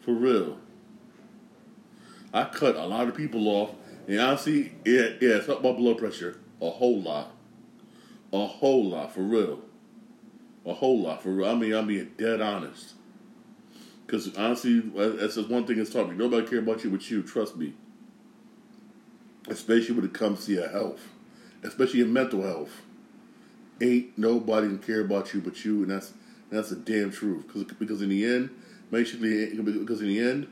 For 0.00 0.12
real. 0.12 0.58
I 2.32 2.44
cut 2.44 2.76
a 2.76 2.86
lot 2.86 3.08
of 3.08 3.14
people 3.14 3.46
off, 3.48 3.74
and 4.06 4.20
honestly, 4.20 4.74
yeah, 4.84 5.10
yeah, 5.20 5.36
it's 5.36 5.48
up 5.48 5.62
my 5.62 5.72
blood 5.72 5.98
pressure 5.98 6.38
a 6.60 6.70
whole 6.70 7.00
lot, 7.00 7.34
a 8.32 8.46
whole 8.46 8.90
lot 8.90 9.14
for 9.14 9.22
real. 9.22 9.60
A 10.66 10.74
whole 10.74 11.00
lot. 11.00 11.22
For 11.22 11.30
real. 11.30 11.48
I 11.48 11.54
mean, 11.54 11.72
I'm 11.72 11.86
being 11.86 12.12
dead 12.18 12.42
honest. 12.42 12.94
Because 14.04 14.36
honestly, 14.36 14.80
that's 14.80 15.36
just 15.36 15.48
one 15.48 15.66
thing 15.66 15.78
that's 15.78 15.90
taught 15.90 16.10
me. 16.10 16.16
Nobody 16.16 16.46
care 16.46 16.58
about 16.58 16.84
you 16.84 16.90
but 16.90 17.10
you. 17.10 17.22
Trust 17.22 17.56
me. 17.56 17.74
Especially 19.48 19.94
when 19.94 20.04
it 20.04 20.12
comes 20.12 20.46
to 20.46 20.52
your 20.52 20.68
health, 20.68 21.00
especially 21.62 22.00
your 22.00 22.08
mental 22.08 22.42
health. 22.42 22.82
Ain't 23.80 24.18
nobody 24.18 24.66
can 24.66 24.78
care 24.78 25.00
about 25.00 25.32
you 25.32 25.40
but 25.40 25.64
you, 25.64 25.82
and 25.82 25.90
that's 25.90 26.12
that's 26.50 26.70
the 26.70 26.76
damn 26.76 27.10
truth. 27.10 27.46
Because 27.46 27.64
because 27.64 28.02
in 28.02 28.08
the 28.08 28.24
end, 28.24 28.50
basically, 28.90 29.54
because 29.54 30.00
in 30.00 30.08
the 30.08 30.18
end, 30.18 30.48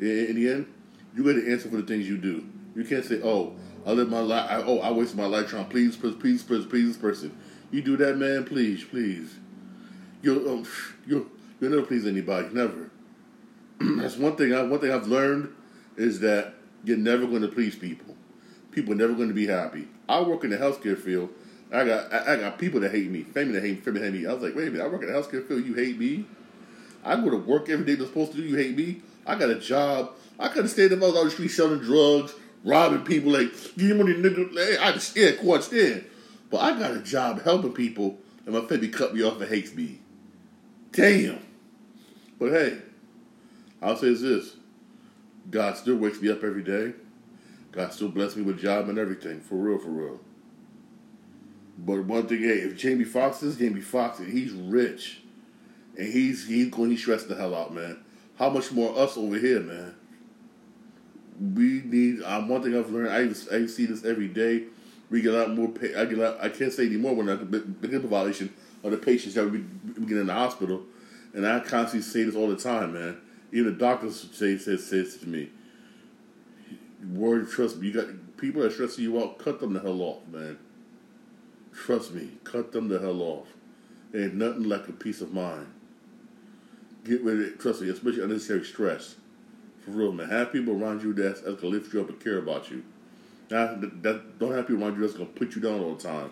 in 0.00 0.34
the 0.34 0.48
end, 0.48 0.66
you 1.14 1.24
got 1.24 1.40
to 1.40 1.52
answer 1.52 1.68
for 1.68 1.76
the 1.76 1.82
things 1.82 2.08
you 2.08 2.16
do. 2.16 2.46
You 2.74 2.84
can't 2.84 3.04
say, 3.04 3.20
"Oh, 3.22 3.54
I 3.86 3.92
live 3.92 4.08
my 4.08 4.20
life. 4.20 4.50
I, 4.50 4.62
oh, 4.62 4.78
I 4.78 4.90
wasted 4.90 5.18
my 5.18 5.26
life 5.26 5.48
trying 5.48 5.64
to 5.64 5.70
please, 5.70 5.96
please, 5.96 6.14
please, 6.14 6.42
please, 6.42 6.66
please 6.66 6.86
this 6.88 6.96
person." 6.96 7.36
You 7.70 7.82
do 7.82 7.96
that, 7.98 8.16
man. 8.16 8.44
Please, 8.44 8.84
please. 8.84 9.36
You'll 10.22 10.48
um, 10.48 10.66
you 11.06 11.30
you'll 11.60 11.70
never 11.70 11.82
please 11.82 12.06
anybody. 12.06 12.48
Never. 12.52 12.90
That's 13.80 14.16
one 14.16 14.36
thing. 14.36 14.54
I, 14.54 14.62
one 14.62 14.80
thing 14.80 14.90
I've 14.90 15.06
learned 15.06 15.54
is 15.96 16.20
that 16.20 16.54
you're 16.84 16.96
never 16.96 17.26
going 17.26 17.42
to 17.42 17.48
please 17.48 17.76
people. 17.76 18.16
People 18.70 18.92
are 18.92 18.96
never 18.96 19.14
going 19.14 19.28
to 19.28 19.34
be 19.34 19.46
happy. 19.46 19.88
I 20.08 20.20
work 20.20 20.44
in 20.44 20.50
the 20.50 20.56
healthcare 20.56 20.98
field. 20.98 21.30
I 21.72 21.84
got 21.84 22.12
I, 22.12 22.34
I 22.34 22.36
got 22.36 22.58
people 22.58 22.80
that 22.80 22.92
hate 22.92 23.10
me, 23.10 23.24
family 23.24 23.52
that 23.54 23.62
hate, 23.62 23.84
family 23.84 24.00
hate 24.00 24.12
me. 24.12 24.26
I 24.26 24.32
was 24.32 24.42
like, 24.42 24.54
wait 24.54 24.68
a 24.68 24.70
minute, 24.70 24.84
I 24.84 24.88
work 24.88 25.02
in 25.02 25.12
the 25.12 25.18
healthcare 25.18 25.46
field. 25.46 25.64
You 25.66 25.74
hate 25.74 25.98
me? 25.98 26.24
I 27.04 27.16
go 27.16 27.30
to 27.30 27.36
work 27.36 27.68
every 27.68 27.84
day. 27.84 27.94
They're 27.94 28.06
supposed 28.06 28.32
to 28.32 28.38
do. 28.38 28.44
You 28.44 28.56
hate 28.56 28.76
me? 28.76 29.02
I 29.26 29.34
got 29.34 29.50
a 29.50 29.58
job. 29.58 30.12
I 30.38 30.48
could 30.48 30.64
have 30.64 30.70
stayed 30.70 30.92
up 30.92 31.02
on 31.02 31.12
the 31.12 31.30
street 31.30 31.48
selling 31.48 31.80
drugs, 31.80 32.34
robbing 32.64 33.04
people. 33.04 33.32
Like, 33.32 33.52
give 33.76 33.90
me 33.90 33.94
money, 33.94 34.14
nigga. 34.14 34.54
Hey, 34.54 34.78
I 34.78 34.92
just 34.92 35.10
stand, 35.10 35.38
quite 35.38 35.62
stand. 35.62 36.04
But 36.50 36.58
I 36.58 36.78
got 36.78 36.92
a 36.92 37.00
job 37.00 37.42
helping 37.42 37.72
people, 37.72 38.18
and 38.46 38.54
my 38.54 38.62
family 38.62 38.88
cut 38.88 39.14
me 39.14 39.22
off 39.22 39.40
and 39.40 39.48
hates 39.48 39.74
me. 39.74 40.00
Damn. 40.92 41.40
But 42.38 42.52
hey, 42.52 42.78
I'll 43.82 43.96
say 43.96 44.14
this. 44.14 44.56
God 45.50 45.76
still 45.76 45.96
wakes 45.96 46.20
me 46.20 46.30
up 46.30 46.42
every 46.42 46.62
day. 46.62 46.92
God 47.72 47.92
still 47.92 48.08
bless 48.08 48.36
me 48.36 48.42
with 48.42 48.60
job 48.60 48.88
and 48.88 48.98
everything. 48.98 49.40
For 49.40 49.54
real, 49.54 49.78
for 49.78 49.90
real. 49.90 50.20
But 51.78 52.04
one 52.04 52.26
thing, 52.26 52.40
hey, 52.40 52.58
if 52.58 52.76
Jamie 52.76 53.04
Foxx 53.04 53.42
is 53.42 53.56
Jamie 53.56 53.80
Foxx, 53.80 54.18
and 54.18 54.32
he's 54.32 54.52
rich, 54.52 55.20
and 55.96 56.12
he's 56.12 56.46
he's 56.46 56.70
going 56.70 56.90
to 56.90 56.96
stress 56.96 57.24
the 57.24 57.36
hell 57.36 57.54
out, 57.54 57.72
man. 57.72 57.98
How 58.36 58.50
much 58.50 58.72
more 58.72 58.96
us 58.98 59.16
over 59.16 59.38
here, 59.38 59.60
man? 59.60 59.94
We 61.40 61.82
need. 61.84 62.22
Um, 62.22 62.48
one 62.48 62.62
thing 62.62 62.76
I've 62.76 62.90
learned, 62.90 63.10
I 63.10 63.56
I 63.56 63.66
see 63.66 63.86
this 63.86 64.04
every 64.04 64.28
day. 64.28 64.64
We 65.10 65.22
get 65.22 65.34
a 65.34 65.38
lot 65.38 65.54
more. 65.54 65.68
Pay, 65.68 65.94
I 65.94 66.04
get. 66.04 66.18
I 66.40 66.48
can't 66.48 66.72
say 66.72 66.86
anymore 66.86 67.14
when 67.14 67.28
I 67.28 67.36
begin 67.36 68.02
the 68.02 68.08
violation 68.08 68.52
of 68.82 68.90
the 68.90 68.96
patients 68.96 69.34
that 69.34 69.48
we, 69.48 69.64
we 69.98 70.06
get 70.06 70.18
in 70.18 70.26
the 70.26 70.34
hospital, 70.34 70.82
and 71.32 71.46
I 71.46 71.60
constantly 71.60 72.02
say 72.02 72.24
this 72.24 72.34
all 72.34 72.48
the 72.48 72.56
time, 72.56 72.94
man. 72.94 73.18
Even 73.52 73.72
the 73.72 73.78
doctors 73.78 74.28
say 74.32 74.58
says 74.58 74.86
says 74.86 75.16
to 75.18 75.28
me, 75.28 75.50
"Word, 77.12 77.50
trust 77.50 77.78
me. 77.78 77.88
You 77.88 77.92
got 77.94 78.36
people 78.36 78.62
that 78.62 78.72
stressing 78.72 79.04
you 79.04 79.22
out. 79.22 79.38
Cut 79.38 79.60
them 79.60 79.72
the 79.72 79.80
hell 79.80 80.00
off, 80.02 80.26
man." 80.30 80.58
Trust 81.78 82.12
me, 82.12 82.30
cut 82.44 82.72
them 82.72 82.88
the 82.88 82.98
hell 82.98 83.22
off. 83.22 83.46
Ain't 84.14 84.34
nothing 84.34 84.64
like 84.64 84.88
a 84.88 84.92
peace 84.92 85.20
of 85.20 85.32
mind. 85.32 85.68
Get 87.04 87.22
rid 87.22 87.40
of 87.40 87.46
it, 87.46 87.60
trust 87.60 87.80
me, 87.80 87.88
especially 87.88 88.22
unnecessary 88.22 88.64
stress. 88.64 89.14
For 89.84 89.92
real, 89.92 90.12
man. 90.12 90.28
Have 90.28 90.52
people 90.52 90.82
around 90.82 91.02
you 91.02 91.12
that's, 91.12 91.40
that's 91.40 91.60
gonna 91.60 91.68
lift 91.68 91.94
you 91.94 92.00
up 92.00 92.08
and 92.08 92.20
care 92.20 92.38
about 92.38 92.70
you. 92.70 92.82
Not, 93.50 93.80
that, 93.80 94.02
that, 94.02 94.38
don't 94.38 94.52
have 94.52 94.66
people 94.66 94.82
around 94.82 94.96
you 94.96 95.02
that's 95.02 95.14
gonna 95.14 95.26
put 95.26 95.54
you 95.54 95.62
down 95.62 95.80
all 95.80 95.94
the 95.94 96.02
time. 96.02 96.30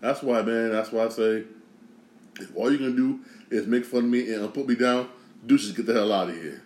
That's 0.00 0.22
why, 0.22 0.42
man, 0.42 0.70
that's 0.70 0.92
why 0.92 1.04
I 1.04 1.08
say, 1.08 1.44
if 2.40 2.56
all 2.56 2.70
you're 2.70 2.78
gonna 2.78 2.92
do 2.92 3.20
is 3.50 3.66
make 3.66 3.84
fun 3.84 4.04
of 4.04 4.10
me 4.10 4.32
and 4.32 4.54
put 4.54 4.68
me 4.68 4.76
down, 4.76 5.08
douches, 5.46 5.72
get 5.72 5.86
the 5.86 5.94
hell 5.94 6.12
out 6.12 6.30
of 6.30 6.36
here. 6.36 6.62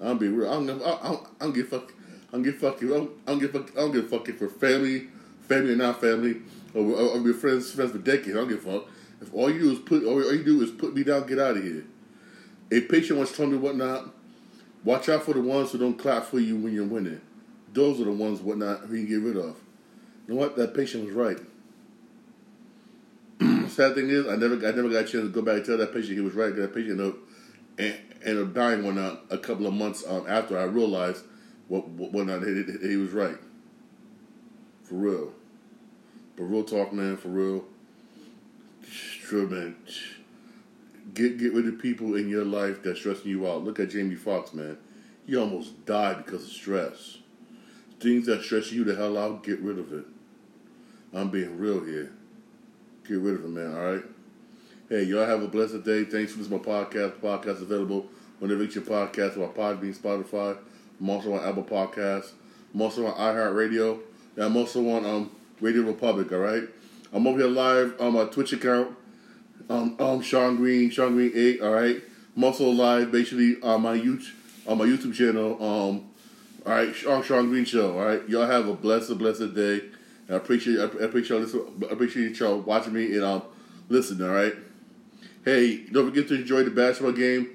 I'm 0.00 0.18
being 0.18 0.36
real. 0.36 0.50
I 0.50 0.54
don't, 0.54 0.70
I 0.70 1.08
don't, 1.08 1.26
I 1.40 1.44
don't 1.44 1.52
give 1.52 1.68
fuck. 1.68 1.92
I 2.28 2.32
don't 2.32 2.42
give 2.42 2.56
fuck. 2.56 2.82
I 2.82 2.86
don't, 2.86 3.10
I 3.26 3.30
don't 3.30 3.38
give 3.40 3.52
fuck. 3.52 3.70
I 3.76 3.80
don't 3.80 3.92
give 3.92 4.08
fuck 4.08 4.28
for 4.28 4.48
family, 4.48 5.08
family 5.42 5.72
or 5.72 5.76
not 5.76 6.00
family 6.00 6.42
or, 6.74 6.84
or, 6.84 7.28
or 7.28 7.34
friends 7.34 7.72
friends 7.72 7.92
for 7.92 7.98
decades. 7.98 8.30
I 8.30 8.40
don't 8.40 8.48
give 8.48 8.62
fuck. 8.62 8.86
If 9.20 9.34
all 9.34 9.50
you 9.50 9.58
do 9.58 9.72
is 9.72 9.78
put 9.80 10.04
all 10.04 10.32
you 10.32 10.44
do 10.44 10.62
is 10.62 10.70
put 10.70 10.94
me 10.94 11.02
down, 11.02 11.26
get 11.26 11.38
out 11.38 11.56
of 11.56 11.62
here. 11.62 11.84
A 12.70 12.80
patient 12.82 13.18
once 13.18 13.36
told 13.36 13.50
me 13.50 13.56
whatnot. 13.56 14.14
Watch 14.84 15.08
out 15.08 15.24
for 15.24 15.34
the 15.34 15.40
ones 15.40 15.72
who 15.72 15.78
don't 15.78 15.98
clap 15.98 16.24
for 16.24 16.38
you 16.38 16.56
when 16.56 16.72
you're 16.72 16.84
winning. 16.84 17.20
Those 17.72 18.00
are 18.00 18.04
the 18.04 18.12
ones 18.12 18.40
whatnot 18.40 18.80
who 18.82 18.96
you 18.96 19.06
get 19.06 19.26
rid 19.26 19.36
of. 19.36 19.56
You 20.26 20.34
know 20.34 20.40
what? 20.40 20.56
That 20.56 20.74
patient 20.74 21.06
was 21.06 21.14
right. 21.14 21.38
Sad 23.70 23.94
thing 23.94 24.08
is, 24.10 24.26
I 24.26 24.36
never 24.36 24.54
I 24.54 24.70
never 24.72 24.88
got 24.88 25.04
a 25.04 25.08
chance 25.08 25.12
to 25.12 25.28
go 25.28 25.42
back 25.42 25.56
and 25.56 25.64
tell 25.64 25.78
that 25.78 25.92
patient 25.92 26.14
he 26.14 26.20
was 26.20 26.34
right. 26.34 26.54
That 26.54 26.74
patient 26.74 27.00
ended 27.00 27.14
up 27.14 27.16
and 27.78 27.96
ended 28.24 28.48
up 28.48 28.54
dying 28.54 28.84
one 28.84 28.98
out 28.98 29.24
a 29.30 29.38
couple 29.38 29.66
of 29.66 29.74
months 29.74 30.04
um, 30.06 30.26
after 30.28 30.58
I 30.58 30.64
realized 30.64 31.24
what 31.68 31.88
what, 31.88 32.26
not 32.26 32.42
he, 32.42 32.64
he 32.86 32.96
was 32.96 33.12
right. 33.12 33.38
For 34.82 34.94
real. 34.94 35.32
But 36.36 36.44
real 36.44 36.64
talk, 36.64 36.92
man, 36.92 37.16
for 37.16 37.28
real. 37.28 37.64
Sure. 38.88 39.46
Get 41.14 41.38
get 41.38 41.52
rid 41.52 41.66
of 41.66 41.78
people 41.78 42.16
in 42.16 42.28
your 42.28 42.44
life 42.44 42.82
that's 42.82 43.00
stressing 43.00 43.30
you 43.30 43.46
out. 43.46 43.64
Look 43.64 43.78
at 43.78 43.90
Jamie 43.90 44.14
Foxx, 44.14 44.54
man. 44.54 44.78
He 45.26 45.36
almost 45.36 45.84
died 45.84 46.24
because 46.24 46.44
of 46.44 46.50
stress. 46.50 47.18
Things 48.00 48.26
that 48.26 48.42
stress 48.42 48.72
you 48.72 48.84
the 48.84 48.94
hell 48.94 49.18
out, 49.18 49.42
get 49.42 49.60
rid 49.60 49.78
of 49.78 49.92
it. 49.92 50.04
I'm 51.12 51.30
being 51.30 51.58
real 51.58 51.84
here. 51.84 52.12
Get 53.06 53.18
rid 53.18 53.34
of 53.34 53.44
it, 53.44 53.48
man. 53.48 53.74
All 53.74 53.92
right. 53.94 54.04
Hey, 54.90 55.02
y'all 55.02 55.26
have 55.26 55.42
a 55.42 55.48
blessed 55.48 55.84
day. 55.84 56.04
Thanks 56.04 56.32
for 56.32 56.38
listening 56.38 56.60
to 56.60 56.66
my 56.66 56.82
podcast. 56.82 57.20
The 57.20 57.28
podcast 57.28 57.60
available 57.60 58.06
whenever 58.38 58.62
you 58.62 58.68
get 58.68 58.76
your 58.76 58.84
podcast 58.84 59.36
on 59.36 59.52
Podbean, 59.52 59.94
Spotify. 59.94 60.56
I'm 60.98 61.10
also 61.10 61.34
on 61.34 61.46
Apple 61.46 61.64
Podcasts. 61.64 62.30
I'm 62.72 62.80
also 62.80 63.06
on 63.06 63.12
iHeartRadio. 63.12 63.98
And 64.36 64.44
I'm 64.46 64.56
also 64.56 64.88
on 64.88 65.04
um, 65.04 65.30
RadioPublic, 65.60 66.32
all 66.32 66.38
right? 66.38 66.62
I'm 67.12 67.26
over 67.26 67.36
here 67.36 67.48
live 67.48 68.00
on 68.00 68.14
my 68.14 68.24
Twitch 68.24 68.54
account. 68.54 68.96
Um, 69.68 69.94
um, 69.98 70.22
Shawn 70.22 70.56
Green, 70.56 70.88
Shawn 70.88 71.12
Green 71.12 71.32
8, 71.34 71.60
all 71.60 71.74
right? 71.74 72.02
I'm 72.34 72.44
also 72.44 72.70
live 72.70 73.12
basically 73.12 73.60
on 73.60 73.82
my 73.82 73.98
YouTube, 73.98 74.32
on 74.66 74.78
my 74.78 74.86
YouTube 74.86 75.12
channel. 75.12 75.62
Um, 75.62 76.08
all 76.64 76.72
right, 76.72 76.94
Shawn, 76.94 77.22
Shawn 77.22 77.50
Green 77.50 77.66
Show, 77.66 77.98
all 77.98 78.06
right? 78.06 78.26
Y'all 78.26 78.46
have 78.46 78.66
a 78.66 78.72
blessed, 78.72 79.18
blessed 79.18 79.54
day. 79.54 79.82
And 80.28 80.30
I 80.30 80.36
appreciate, 80.36 80.80
I 80.80 80.84
appreciate, 81.04 81.46
I 81.82 81.92
appreciate 81.92 82.40
y'all 82.40 82.60
watching 82.60 82.94
me 82.94 83.12
and 83.16 83.24
um, 83.24 83.42
listening, 83.90 84.26
all 84.26 84.34
right? 84.34 84.54
Hey, 85.48 85.78
don't 85.90 86.10
forget 86.10 86.28
to 86.28 86.34
enjoy 86.34 86.62
the 86.62 86.70
basketball 86.70 87.12
game 87.12 87.48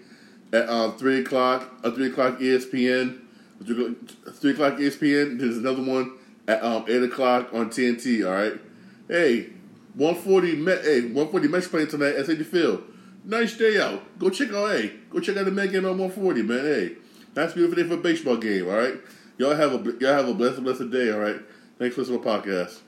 at 0.52 0.68
um, 0.68 0.98
3 0.98 1.20
o'clock, 1.20 1.72
uh, 1.84 1.92
3 1.92 2.08
o'clock 2.08 2.40
ESPN. 2.40 3.20
3 3.64 4.52
o'clock 4.52 4.78
ESPN. 4.78 5.38
There's 5.38 5.58
another 5.58 5.84
one 5.84 6.14
at 6.48 6.64
um, 6.64 6.86
8 6.88 7.04
o'clock 7.04 7.54
on 7.54 7.70
TNT, 7.70 8.26
all 8.26 8.34
right? 8.34 8.60
Hey, 9.08 9.52
140 9.94 10.56
Met, 10.56 10.84
hey, 10.84 11.02
140 11.02 11.48
Mets 11.50 11.68
playing 11.68 11.88
tonight 11.88 12.16
at 12.16 12.26
Citi 12.26 12.44
Field. 12.44 12.82
Nice 13.26 13.56
day 13.56 13.80
out. 13.80 14.02
Go 14.18 14.32
check 14.32 14.52
out, 14.54 14.72
hey, 14.72 14.94
go 15.12 15.20
check 15.20 15.38
out 15.38 15.46
the 15.46 15.52
Met 15.52 15.72
game 15.72 15.86
on 15.86 16.00
140, 16.00 16.42
man. 16.42 16.66
Hey, 16.66 16.96
nice 17.36 17.54
beautiful 17.54 17.76
day 17.76 17.88
for 17.88 17.94
a 17.94 17.98
baseball 17.98 18.38
game, 18.38 18.68
all 18.68 18.76
right? 18.76 18.96
Y'all 19.38 19.54
have 19.54 19.72
a 19.72 19.92
y'all 20.00 20.14
have 20.14 20.28
a 20.28 20.34
blessed, 20.34 20.64
blessed 20.64 20.90
day, 20.90 21.12
all 21.12 21.20
right? 21.20 21.40
Thanks 21.78 21.94
for 21.94 22.02
listening 22.02 22.24
to 22.24 22.28
my 22.28 22.40
podcast. 22.40 22.80